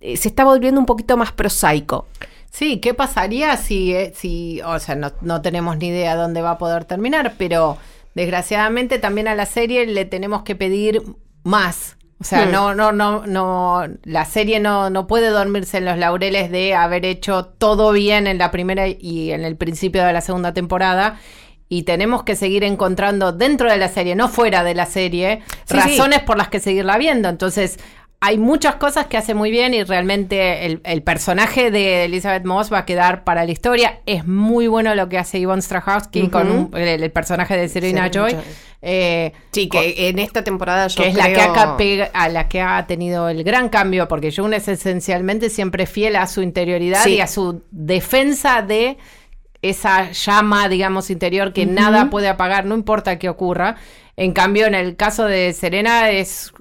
se 0.00 0.28
está 0.28 0.44
volviendo 0.44 0.80
un 0.80 0.86
poquito 0.86 1.16
más 1.16 1.32
prosaico. 1.32 2.06
Sí, 2.50 2.78
¿qué 2.80 2.94
pasaría 2.94 3.56
si, 3.56 3.92
eh, 3.94 4.12
si 4.16 4.60
o 4.62 4.78
sea, 4.78 4.94
no, 4.94 5.12
no 5.20 5.42
tenemos 5.42 5.76
ni 5.76 5.88
idea 5.88 6.16
dónde 6.16 6.40
va 6.42 6.52
a 6.52 6.58
poder 6.58 6.84
terminar, 6.86 7.34
pero 7.36 7.76
desgraciadamente 8.14 8.98
también 8.98 9.28
a 9.28 9.34
la 9.34 9.46
serie 9.46 9.86
le 9.86 10.04
tenemos 10.06 10.42
que 10.42 10.56
pedir 10.56 11.02
más. 11.42 11.96
O 12.18 12.24
sea, 12.24 12.46
Hmm. 12.46 12.52
no, 12.52 12.74
no, 12.74 12.92
no, 12.92 13.26
no, 13.26 13.84
la 14.04 14.24
serie 14.24 14.58
no, 14.58 14.88
no 14.88 15.06
puede 15.06 15.28
dormirse 15.28 15.76
en 15.76 15.84
los 15.84 15.98
laureles 15.98 16.50
de 16.50 16.74
haber 16.74 17.04
hecho 17.04 17.44
todo 17.44 17.92
bien 17.92 18.26
en 18.26 18.38
la 18.38 18.50
primera 18.50 18.88
y 18.88 19.32
en 19.32 19.44
el 19.44 19.56
principio 19.56 20.02
de 20.04 20.14
la 20.14 20.22
segunda 20.22 20.54
temporada. 20.54 21.20
Y 21.68 21.82
tenemos 21.82 22.22
que 22.22 22.36
seguir 22.36 22.64
encontrando 22.64 23.32
dentro 23.32 23.70
de 23.70 23.76
la 23.76 23.88
serie, 23.88 24.14
no 24.14 24.28
fuera 24.28 24.64
de 24.64 24.74
la 24.74 24.86
serie, 24.86 25.42
Sí, 25.66 25.74
razones 25.74 26.20
por 26.20 26.38
las 26.38 26.48
que 26.48 26.60
seguirla 26.60 26.96
viendo. 26.96 27.28
Entonces, 27.28 27.78
hay 28.20 28.38
muchas 28.38 28.76
cosas 28.76 29.06
que 29.06 29.16
hace 29.16 29.34
muy 29.34 29.50
bien 29.50 29.74
y 29.74 29.82
realmente 29.84 30.64
el, 30.66 30.80
el 30.84 31.02
personaje 31.02 31.70
de 31.70 32.06
Elizabeth 32.06 32.44
Moss 32.44 32.72
va 32.72 32.78
a 32.78 32.84
quedar 32.86 33.24
para 33.24 33.44
la 33.44 33.50
historia. 33.52 34.00
Es 34.06 34.26
muy 34.26 34.66
bueno 34.68 34.94
lo 34.94 35.08
que 35.08 35.18
hace 35.18 35.38
Yvonne 35.40 35.60
Strahovski 35.62 36.28
con 36.28 36.50
un- 36.50 36.70
el, 36.76 37.02
el 37.02 37.10
personaje 37.12 37.56
de 37.56 37.68
Serena 37.68 38.08
Serena 38.08 38.28
Joy. 38.30 38.32
Joy. 38.32 38.42
eh, 38.82 39.32
Sí, 39.52 39.68
que 39.68 40.08
en 40.08 40.18
esta 40.18 40.42
temporada 40.42 40.86
yo 40.88 41.02
que 41.02 41.08
es 41.10 41.14
la 41.14 41.26
que, 41.32 42.08
a 42.12 42.28
la 42.30 42.48
que 42.48 42.60
ha 42.62 42.86
tenido 42.86 43.28
el 43.28 43.44
gran 43.44 43.68
cambio, 43.68 44.08
porque 44.08 44.32
June 44.34 44.56
es 44.56 44.66
esencialmente 44.68 45.50
siempre 45.50 45.86
fiel 45.86 46.16
a 46.16 46.26
su 46.26 46.40
interioridad 46.42 47.04
Sí. 47.04 47.14
y 47.16 47.20
a 47.20 47.26
su 47.26 47.62
defensa 47.70 48.62
de 48.62 48.96
esa 49.62 50.10
llama, 50.12 50.68
digamos, 50.68 51.10
interior 51.10 51.52
que 51.52 51.66
nada 51.66 52.08
puede 52.10 52.28
apagar, 52.28 52.64
no 52.64 52.74
importa 52.74 53.18
qué 53.18 53.28
ocurra. 53.28 53.76
En 54.16 54.32
cambio, 54.32 54.66
en 54.66 54.74
el 54.74 54.96
caso 54.96 55.24
de 55.26 55.52
Serena 55.52 56.10
es 56.10 56.52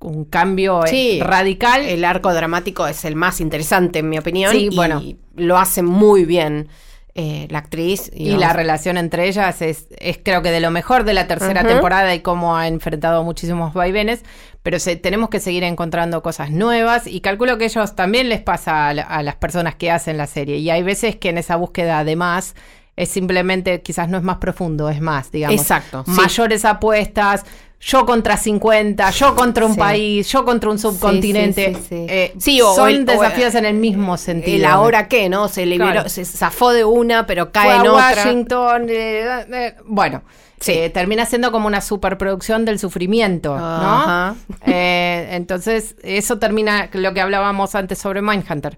un 0.00 0.24
cambio 0.24 0.84
eh, 0.84 0.88
Sí, 0.88 1.20
radical. 1.20 1.82
El 1.82 2.04
arco 2.04 2.32
dramático 2.32 2.86
es 2.86 3.04
el 3.04 3.16
más 3.16 3.40
interesante, 3.40 4.00
en 4.00 4.08
mi 4.08 4.18
opinión. 4.18 4.52
Sí, 4.52 4.68
y 4.70 4.76
bueno. 4.76 5.02
lo 5.36 5.58
hace 5.58 5.82
muy 5.82 6.24
bien. 6.24 6.68
eh, 7.14 7.48
la 7.50 7.58
actriz. 7.58 8.10
Y, 8.14 8.36
la 8.36 8.52
relación 8.52 8.96
entre 8.96 9.28
ellas 9.28 9.60
es, 9.62 9.88
es 9.98 10.18
creo 10.22 10.42
que 10.42 10.50
de 10.50 10.60
lo 10.60 10.70
mejor 10.70 11.04
de 11.04 11.12
la 11.12 11.26
tercera 11.26 11.66
temporada 11.66 12.14
y 12.14 12.20
cómo 12.20 12.56
ha 12.56 12.68
enfrentado 12.68 13.24
muchísimos 13.24 13.74
vaivenes, 13.74 14.22
pero 14.62 14.78
tenemos 15.02 15.28
que 15.28 15.40
seguir 15.40 15.64
encontrando 15.64 16.22
cosas 16.22 16.50
nuevas 16.50 17.06
y 17.06 17.20
calculo 17.20 17.58
que 17.58 17.64
ellos 17.64 17.96
también 17.96 18.28
les 18.28 18.40
pasa 18.40 18.88
a, 18.88 19.22
las 19.22 19.36
personas 19.36 19.74
que 19.74 19.90
hacen 19.90 20.16
la 20.16 20.26
serie 20.26 20.58
y 20.58 20.70
hay 20.70 20.82
veces 20.82 21.16
que 21.16 21.30
en 21.30 21.38
esa 21.38 21.56
búsqueda 21.56 22.04
de 22.04 22.16
más 22.16 22.54
es 22.96 23.08
simplemente, 23.08 23.80
quizás 23.82 24.08
no 24.08 24.18
es 24.18 24.22
más 24.22 24.36
profundo, 24.36 24.88
es 24.90 25.00
más, 25.00 25.32
digamos. 25.32 25.58
Exacto. 25.58 26.04
Mayores 26.06 26.64
apuestas, 26.64 27.44
yo 27.80 28.04
contra 28.04 28.36
50, 28.36 29.10
yo 29.10 29.34
contra 29.34 29.64
un 29.64 29.74
país, 29.74 30.30
yo 30.30 30.44
contra 30.44 30.68
un 30.68 30.78
subcontinente. 30.78 31.74
Sí, 32.38 32.58
eh, 32.58 32.62
o 32.62 32.74
son 32.74 33.06
desafíos 33.06 33.54
en 33.54 33.64
el 33.64 33.74
mismo 33.74 34.18
sentido. 34.18 34.58
El 34.58 34.64
ahora 34.66 35.08
qué, 35.08 35.30
¿no? 35.30 35.48
Se 35.48 35.64
liberó, 35.64 36.06
se 36.08 36.26
zafó 36.26 36.72
de 36.72 36.84
una, 36.84 37.26
pero 37.26 37.50
cae 37.50 37.76
en 37.76 37.88
otra. 37.88 38.12
Washington, 38.16 38.86
eh, 38.90 39.46
eh, 39.50 39.74
bueno. 39.86 40.22
termina 40.92 41.24
siendo 41.24 41.50
como 41.52 41.68
una 41.68 41.80
superproducción 41.80 42.66
del 42.66 42.78
sufrimiento, 42.78 43.56
¿no? 43.56 44.36
entonces, 44.66 45.96
eso 46.02 46.38
termina, 46.38 46.90
lo 46.92 47.14
que 47.14 47.22
hablábamos 47.22 47.74
antes 47.74 47.96
sobre 47.96 48.20
Mindhunter, 48.20 48.76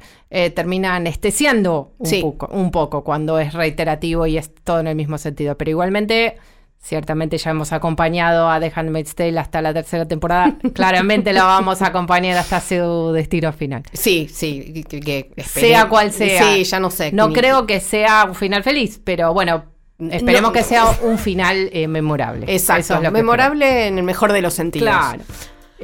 termina 0.55 0.95
anestesiando 0.95 1.91
un, 1.99 2.21
poco, 2.21 2.49
un 2.53 2.71
poco 2.71 3.03
cuando 3.03 3.41
es 3.41 3.53
reiterativo 3.53 4.29
y 4.29 4.39
es 4.39 4.55
todo 4.63 4.79
en 4.79 4.87
el 4.87 4.95
mismo 4.95 5.19
sentido. 5.19 5.59
Pero 5.59 5.73
igualmente 5.73 6.37
Ciertamente 6.83 7.39
ya 7.39 7.51
hemos 7.53 7.73
acompañado 7.73 8.51
a 8.51 8.59
The 8.59 8.73
Handmaid's 8.75 9.15
Tale 9.15 9.39
hasta 9.39 9.63
la 9.63 9.73
tercera 9.73 10.07
temporada. 10.07 10.57
Claramente 10.75 11.33
la 11.33 11.45
vamos 11.45 11.81
a 11.81 11.87
acompañar 11.87 12.37
hasta 12.37 12.61
su 12.61 13.13
destino 13.13 13.53
final. 13.53 13.85
Sí, 13.93 14.29
sí, 14.29 14.85
que, 14.89 15.31
sea 15.45 15.89
cual 15.89 16.11
sea. 16.11 16.43
Sí, 16.43 16.65
ya 16.65 16.81
no 16.81 16.91
sé. 16.91 17.13
No 17.13 17.33
creo 17.33 17.69
que 17.69 17.79
sea 17.79 18.25
un 18.25 18.35
final 18.35 18.65
feliz, 18.65 19.01
pero 19.03 19.33
bueno, 19.33 19.65
esperemos 20.11 20.51
que 20.51 20.65
sea 20.65 20.87
un 21.03 21.19
final 21.19 21.71
eh, 21.73 21.87
memorable. 21.87 22.47
Exacto, 22.53 23.01
memorable 23.13 23.87
en 23.87 23.99
el 23.99 24.05
mejor 24.05 24.33
de 24.33 24.43
los 24.43 24.53
sentidos. 24.53 24.89
Claro. 24.89 25.23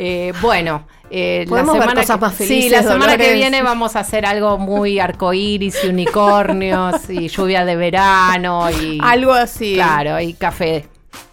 Eh, 0.01 0.32
bueno, 0.40 0.86
eh, 1.11 1.44
la 1.51 1.64
semana 1.64 1.94
cosas 2.03 2.20
más 2.20 2.32
felices. 2.32 2.64
Sí, 2.64 2.70
la 2.70 2.84
semana 2.84 3.16
que 3.16 3.34
viene 3.34 3.62
vamos 3.62 3.96
a 3.96 4.01
hacer 4.01 4.24
algo 4.24 4.57
muy 4.57 5.01
arcoíris 5.01 5.82
y 5.82 5.88
unicornios 5.88 7.11
y 7.11 7.26
lluvia 7.26 7.64
de 7.64 7.74
verano 7.74 8.70
y 8.70 9.01
algo 9.03 9.32
así. 9.32 9.74
Claro, 9.74 10.20
y 10.20 10.34
café. 10.34 10.86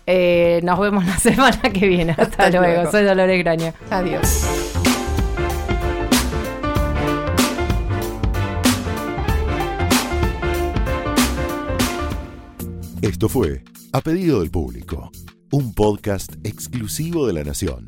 Eh, 0.07 0.61
nos 0.63 0.80
vemos 0.80 1.05
la 1.05 1.18
semana 1.20 1.61
que 1.61 1.88
viene. 1.88 2.16
Hasta, 2.18 2.49
luego. 2.49 2.89
Soy 2.89 3.03
Dolores 3.03 3.38
Graña. 3.38 3.72
Adiós. 3.91 4.47
Esto 13.03 13.30
fue 13.30 13.63
A 13.93 14.01
Pedido 14.01 14.39
del 14.39 14.49
Público, 14.49 15.11
un 15.51 15.76
podcast 15.76 16.34
exclusivo 16.43 17.28
de 17.28 17.34
La 17.34 17.43
Nación. 17.43 17.88